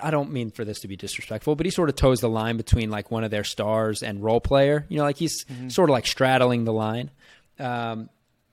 [0.03, 2.57] I- don't mean for this to be disrespectful, but he sort of toes the line
[2.57, 4.87] between like one of their stars and role player.
[4.89, 7.11] You know, like he's sort of like straddling the line.
[7.59, 8.09] Um,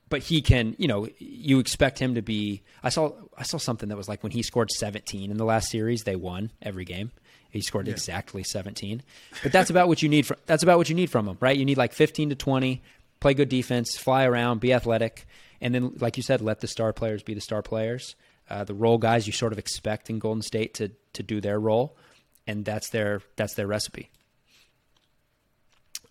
[0.10, 2.62] but he can, you know, you expect him to be.
[2.84, 5.70] I saw I saw something that was like when he scored 17 in the last
[5.72, 7.12] series, they won every game.
[7.50, 9.02] He scored exactly 17.
[9.44, 11.58] But that's about what you need from that's about what you need from him, right?
[11.58, 12.82] You need like 15 to 20,
[13.20, 15.26] play good defense, fly around, be athletic,
[15.62, 18.16] and then like you said, let the star players be the star players.
[18.54, 21.60] Uh, the role guys you sort of expect in Golden State to to do their
[21.60, 21.98] role,
[22.46, 24.12] and that's their that's their recipe.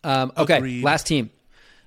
[0.03, 0.82] Um, okay, Agreed.
[0.82, 1.30] last team,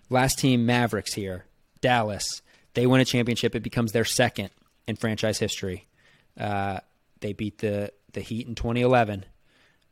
[0.09, 1.43] last team Mavericks here,
[1.81, 2.41] Dallas.
[2.73, 3.53] They win a championship.
[3.53, 4.49] It becomes their second
[4.87, 5.87] in franchise history.
[6.39, 6.79] Uh,
[7.19, 9.25] they beat the the Heat in 2011.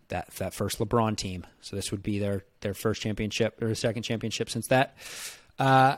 [0.08, 1.46] That that first LeBron team.
[1.60, 4.96] So this would be their their first championship or second championship since that.
[5.60, 5.98] Uh,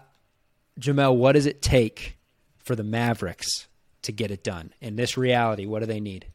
[0.80, 2.18] Jamel, what does it take
[2.58, 3.68] for the Mavericks
[4.06, 5.66] to get it done in this reality?
[5.66, 6.28] What do they need?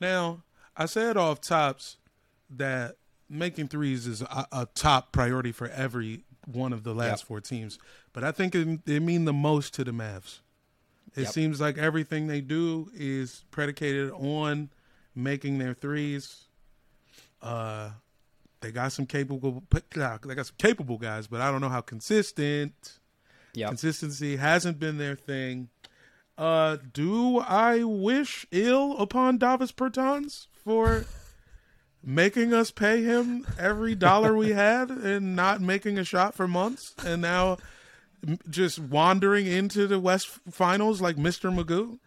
[0.00, 0.42] Now,
[0.76, 1.98] I said off tops
[2.48, 2.96] that
[3.28, 7.26] making threes is a, a top priority for every one of the last Yep.
[7.28, 7.78] four teams,
[8.12, 10.40] but I think it, it mean the most to the Mavs.
[11.14, 11.28] It Yep.
[11.32, 14.70] seems like everything they do is predicated on
[15.14, 16.46] making their threes.
[17.42, 17.90] Uh,
[18.60, 22.98] they got some capable, they got some capable guys, but I don't know how consistent.
[23.52, 25.68] Yeah, Consistency hasn't been their thing.
[26.40, 31.04] Uh, do I wish ill upon Davis Bertans for
[32.02, 36.94] making us pay him every dollar we had and not making a shot for months
[37.04, 37.58] and now
[38.48, 41.54] just wandering into the West Finals like Mr.
[41.54, 41.98] Magoo?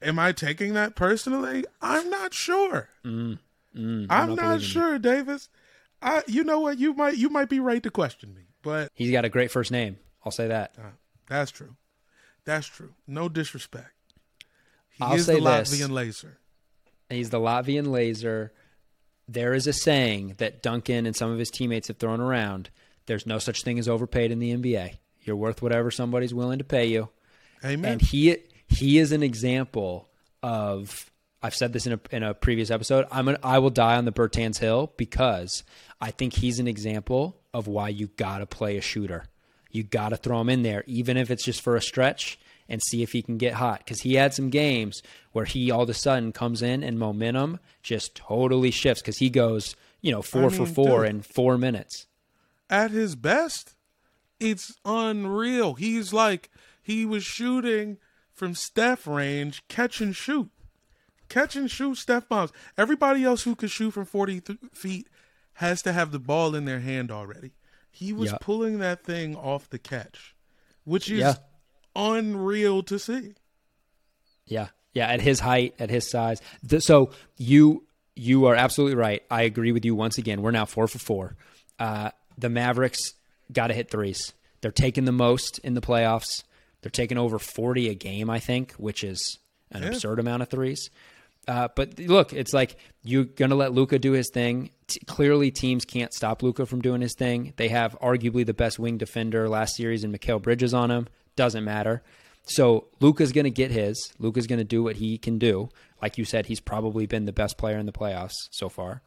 [0.00, 1.66] Am I taking that personally?
[1.82, 2.88] I'm not sure.
[3.04, 3.38] Mm,
[3.76, 4.66] mm, I'm don't not you.
[4.66, 5.50] sure, Davis.
[6.00, 6.78] I, you know what?
[6.78, 9.70] You might, you might be right to question me, but he's got a great first
[9.70, 9.98] name.
[10.24, 10.74] I'll say that.
[10.78, 10.92] Uh,
[11.28, 11.76] that's true.
[12.44, 12.94] That's true.
[13.06, 13.90] No disrespect.
[14.90, 15.72] He I'll is say the this.
[15.72, 16.38] Latvian laser.
[17.08, 18.52] He's the Latvian laser.
[19.26, 22.70] There is a saying that Duncan and some of his teammates have thrown around.
[23.06, 24.98] There's no such thing as overpaid in the NBA.
[25.22, 27.08] You're worth whatever somebody's willing to pay you.
[27.64, 27.92] Amen.
[27.92, 28.36] And he
[28.66, 30.08] he is an example
[30.42, 31.10] of
[31.42, 33.06] I've said this in a in a previous episode.
[33.10, 35.64] I'm an, I will die on the Bertans Hill because
[36.00, 39.24] I think he's an example of why you got to play a shooter.
[39.74, 42.82] You got to throw him in there even if it's just for a stretch and
[42.82, 45.02] see if he can get hot cuz he had some games
[45.32, 49.28] where he all of a sudden comes in and momentum just totally shifts cuz he
[49.28, 51.10] goes, you know, 4 for mean, 4 dude.
[51.10, 52.06] in 4 minutes.
[52.70, 53.74] At his best,
[54.40, 55.74] it's unreal.
[55.74, 56.50] He's like
[56.82, 57.98] he was shooting
[58.32, 60.50] from Steph range, catch and shoot.
[61.28, 62.52] Catch and shoot Steph bombs.
[62.78, 65.08] Everybody else who could shoot from 40 th- feet
[65.54, 67.52] has to have the ball in their hand already.
[67.96, 68.38] He was Yeah.
[68.40, 70.34] pulling that thing off the catch,
[70.82, 71.34] which is Yeah.
[71.94, 73.34] unreal to see.
[74.46, 75.06] Yeah, yeah.
[75.08, 76.40] At his height, at his size.
[76.80, 77.86] So you
[78.16, 79.22] you are absolutely right.
[79.30, 80.42] I agree with you once again.
[80.42, 81.36] We're now four for four.
[81.78, 83.14] Uh, the Mavericks
[83.52, 84.32] got to hit threes.
[84.60, 86.42] They're taking the most in the playoffs.
[86.82, 89.38] They're taking over forty a game, I think, which is
[89.70, 90.90] an absurd amount of threes.
[91.46, 94.70] Uh, but look, it's like you're gonna let Luka do his thing.
[94.86, 97.52] T- clearly, teams can't stop Luka from doing his thing.
[97.56, 101.06] They have arguably the best wing defender last series in Mikal Bridges on him.
[101.36, 102.02] Doesn't matter.
[102.46, 104.12] So Luka's gonna get his.
[104.18, 105.68] Luka's gonna do what he can do.
[106.00, 109.00] Like you said, he's probably been the best player in the playoffs so far,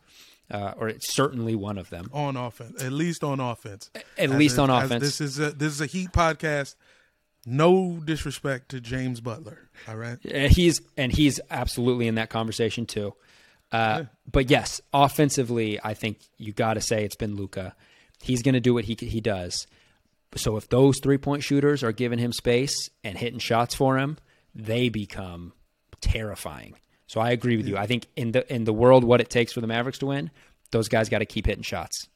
[0.49, 2.09] uh, or it's certainly one of them.
[2.13, 3.89] on offense, at least on offense.
[3.95, 5.03] At As least a- on offense.
[5.03, 6.75] This is a this is a Heat podcast.
[7.49, 9.69] No disrespect to James Butler.
[9.87, 10.17] All right.
[10.29, 13.13] And he's and he's absolutely in that conversation too.
[13.71, 17.73] Uh, But yes, offensively, I think you got to say it's been Luka.
[18.21, 19.65] He's going to do what he he does.
[20.35, 24.17] So if those three point shooters are giving him space and hitting shots for him,
[24.53, 25.53] they become
[26.01, 26.75] terrifying.
[27.07, 27.77] So I agree with you.
[27.77, 30.31] I think in the in the world, what it takes for the Mavericks to win,
[30.71, 32.09] those guys got to keep hitting shots.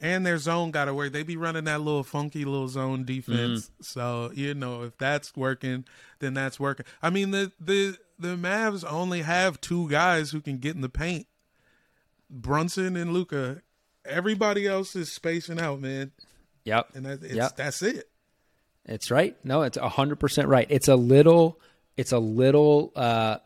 [0.00, 1.12] And their zone got to work.
[1.12, 3.64] They be running that little funky little zone defense.
[3.66, 3.82] Mm-hmm.
[3.82, 5.84] So you know if that's working,
[6.20, 6.86] then that's working.
[7.02, 10.88] I mean the the the Mavs only have two guys who can get in the
[10.88, 11.26] paint,
[12.30, 13.62] Brunson and Luka.
[14.04, 16.12] Everybody else is spacing out, man,
[16.64, 16.88] Yep.
[16.94, 17.56] and that, it's, Yep.
[17.56, 18.08] that's it.
[18.86, 19.36] It's right.
[19.44, 20.66] No, it's hundred percent right.
[20.70, 21.60] It's a little,
[21.96, 23.38] it's a little uh,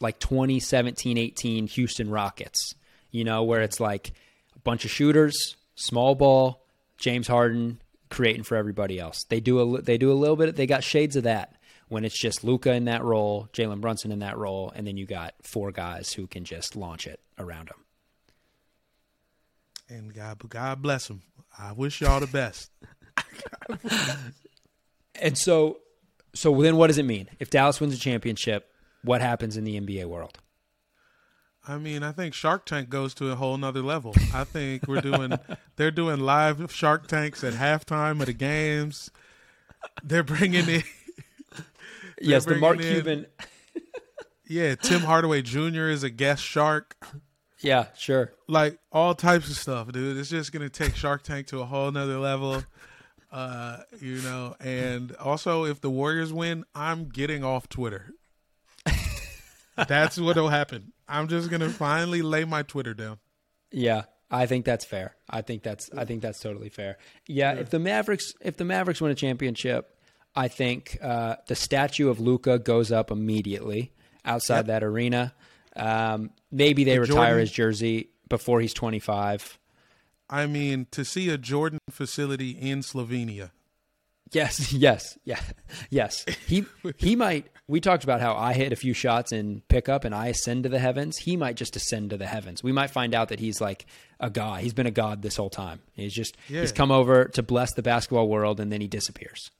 [0.00, 2.74] like 2017, 18 Houston Rockets.
[3.10, 4.12] You know, where it's like
[4.54, 6.62] a bunch of shooters, small ball,
[6.98, 9.24] James Harden creating for everybody else.
[9.24, 10.56] They do a they do a little bit.
[10.56, 11.56] They got shades of that
[11.88, 15.06] when it's just Luka in that role, Jalen Brunson in that role, and then you
[15.06, 17.84] got four guys who can just launch it around them.
[19.88, 21.22] And God, God bless them.
[21.58, 22.70] I wish y'all the best.
[25.20, 25.78] And so,
[26.34, 28.72] so then what does it mean if Dallas wins a championship?
[29.02, 30.38] What happens in the NBA world?
[31.66, 34.14] I mean, I think Shark Tank goes to a whole nother level.
[34.32, 35.38] I think we're doing
[35.76, 39.10] they're doing live Shark Tanks at halftime of the games.
[40.02, 40.82] They're bringing in
[42.20, 43.26] yes, the Mark in- Cuban.
[44.46, 45.88] yeah, Tim Hardaway Jr.
[45.88, 46.96] is a guest shark.
[47.60, 48.32] Yeah, sure.
[48.48, 50.16] Like all types of stuff, dude.
[50.16, 52.62] It's just gonna take Shark Tank to a whole nother level.
[53.30, 58.12] Uh, you know, and also if the Warriors win, I'm getting off Twitter.
[59.88, 60.92] That's what'll happen.
[61.10, 63.18] I'm just gonna finally lay my Twitter down.
[63.72, 65.16] Yeah, I think that's fair.
[65.28, 66.98] I think that's I think that's totally fair.
[67.26, 69.96] Yeah, if the Mavericks if the Mavericks win a championship,
[70.34, 73.92] I think uh, the statue of Luka goes up immediately
[74.24, 75.34] outside that arena.
[75.76, 79.58] Um, maybe they The retire Jordan- his jersey before he's 25.
[80.28, 83.50] I mean, to see a Jordan facility in Slovenia.
[84.32, 85.40] Yes, yes, yeah,
[85.90, 86.24] yes.
[86.46, 86.64] He
[86.96, 87.46] he might.
[87.66, 90.68] We talked about how I hit a few shots in pickup and I ascend to
[90.68, 91.18] the heavens.
[91.18, 92.62] He might just ascend to the heavens.
[92.64, 93.86] We might find out that he's like
[94.18, 94.62] a god.
[94.62, 95.80] He's been a god this whole time.
[95.92, 96.62] He's just Yeah.
[96.62, 99.50] he's come over to bless the basketball world and then he disappears.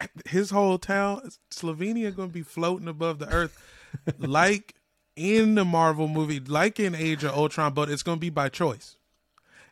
[0.26, 3.62] His whole town, Slovenia, going to be floating above the earth,
[4.18, 4.74] like
[5.14, 8.48] in the Marvel movie, like in Age of Ultron, but it's going to be by
[8.48, 8.96] choice.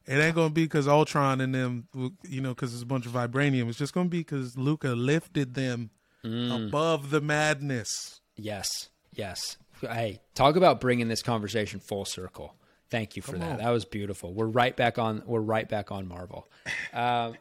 [0.09, 1.87] It ain't going to be because Ultron and them,
[2.27, 3.69] you know, because it's a bunch of vibranium.
[3.69, 5.91] It's just going to be because Luka lifted them
[6.25, 8.21] above the madness.
[8.37, 9.59] Yes, yes.
[9.81, 12.55] Hey, talk about bringing this conversation full circle.
[12.91, 13.53] Thank you for that.
[13.53, 13.59] on.
[13.59, 14.33] That was beautiful.
[14.33, 15.23] We're right back on.
[15.27, 16.49] We're right back on Marvel.
[16.95, 17.35] Um,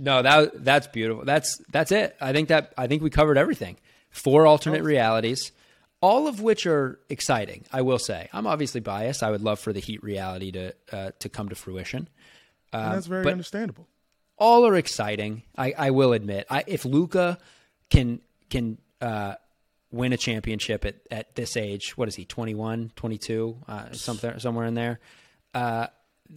[0.00, 1.24] no, that that's beautiful.
[1.24, 2.16] That's that's it.
[2.20, 3.76] I think that I think we covered everything.
[4.10, 5.52] Four alternate realities,
[6.04, 7.64] all of which are exciting.
[7.72, 9.22] I will say, I'm obviously biased.
[9.22, 12.08] I would love for the Heat reality to uh, to come to fruition.
[12.74, 13.88] And that's very understandable.
[14.36, 15.44] all are exciting.
[15.56, 16.46] I, I will admit.
[16.50, 17.38] I, if Luka
[17.88, 19.36] can can uh,
[19.90, 24.66] win a championship at, at this age, what is he, 21, 22, uh, something somewhere
[24.66, 25.00] in there,
[25.54, 25.86] uh,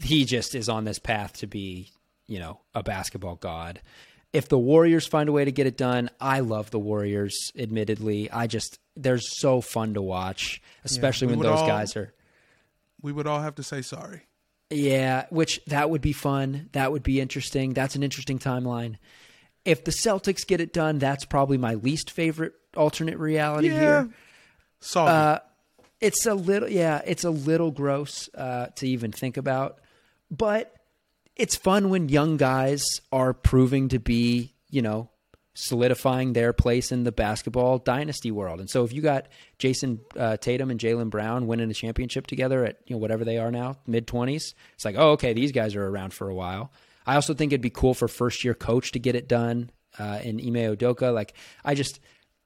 [0.01, 1.91] he just is on this path to be,
[2.28, 3.82] you know, a basketball god.
[4.32, 7.51] If the Warriors find a way to get it done, I love the Warriors.
[7.57, 12.14] Admittedly, I just they're so fun to watch, especially we when those all- guys are.
[13.02, 14.24] We would all have to say sorry.
[14.70, 16.70] Yeah, which that would be fun.
[16.74, 17.74] That would be interesting.
[17.74, 18.95] That's an interesting timeline.
[19.64, 23.80] If the Celtics get it done, that's probably my least favorite alternate reality Yeah.
[23.80, 24.10] here.
[24.80, 25.10] Sorry.
[25.12, 25.39] Uh,
[26.00, 29.80] It's a little, yeah, it's a little gross uh, to even think about,
[30.30, 30.74] but
[31.36, 35.10] it's fun when young guys are proving to be, you know,
[35.60, 38.60] solidifying their place in the basketball dynasty world.
[38.60, 39.28] And so if you got
[39.58, 43.38] Jayson uh, Tatum and Jaylen Brown winning a championship together at you know whatever they
[43.39, 46.72] are now, mid twenties, it's like, oh, okay, these guys are around for a while.
[47.08, 50.20] I also think it'd be cool for first year coach to get it done uh,
[50.24, 51.14] in Ime Udoka.
[51.14, 51.34] Like,
[51.66, 51.99] I just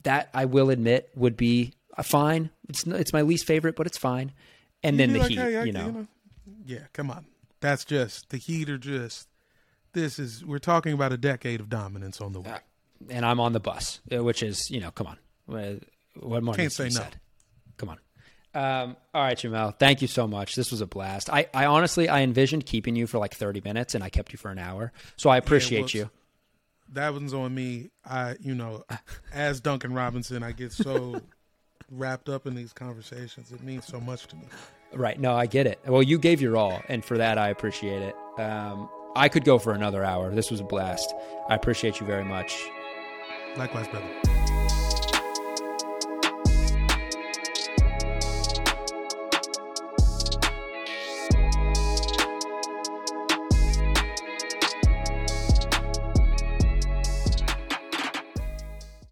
[0.03, 2.49] that I will admit would be uh, fine.
[2.69, 4.31] It's it's my least favorite, but it's fine.
[4.83, 6.07] And then the like, Heat, "Hey, I- you know.
[6.65, 7.25] Yeah, come on.
[7.59, 9.27] That's just the Heat are just.
[9.93, 12.55] This is we're talking about a decade of dominance on the way.
[13.09, 15.17] And I'm on the bus, uh, which is you know, come on,
[15.53, 15.75] Uh,
[16.19, 16.89] what more Can't say no.
[16.89, 17.15] said?
[17.77, 17.97] Come on.
[18.53, 19.77] Um, all right, Jamel.
[19.79, 20.55] Thank you so much.
[20.55, 21.29] This was a blast.
[21.29, 24.37] I, I honestly I envisioned keeping you for like thirty minutes, and I kept you
[24.37, 24.91] for an hour.
[25.15, 26.09] So I appreciate well, you.
[26.93, 27.89] That one's on me.
[28.05, 28.83] I, you know,
[29.33, 31.21] as Duncan Robinson, I get so
[31.89, 33.51] wrapped up in these conversations.
[33.53, 34.43] It means so much to me.
[34.93, 35.17] Right.
[35.17, 35.79] No, I get it.
[35.87, 38.15] Well, you gave your all, and for that, I appreciate it.
[38.37, 40.33] Um, I could go for another hour.
[40.35, 41.13] This was a blast.
[41.49, 42.61] I appreciate you very much.
[43.57, 44.30] Likewise, brother.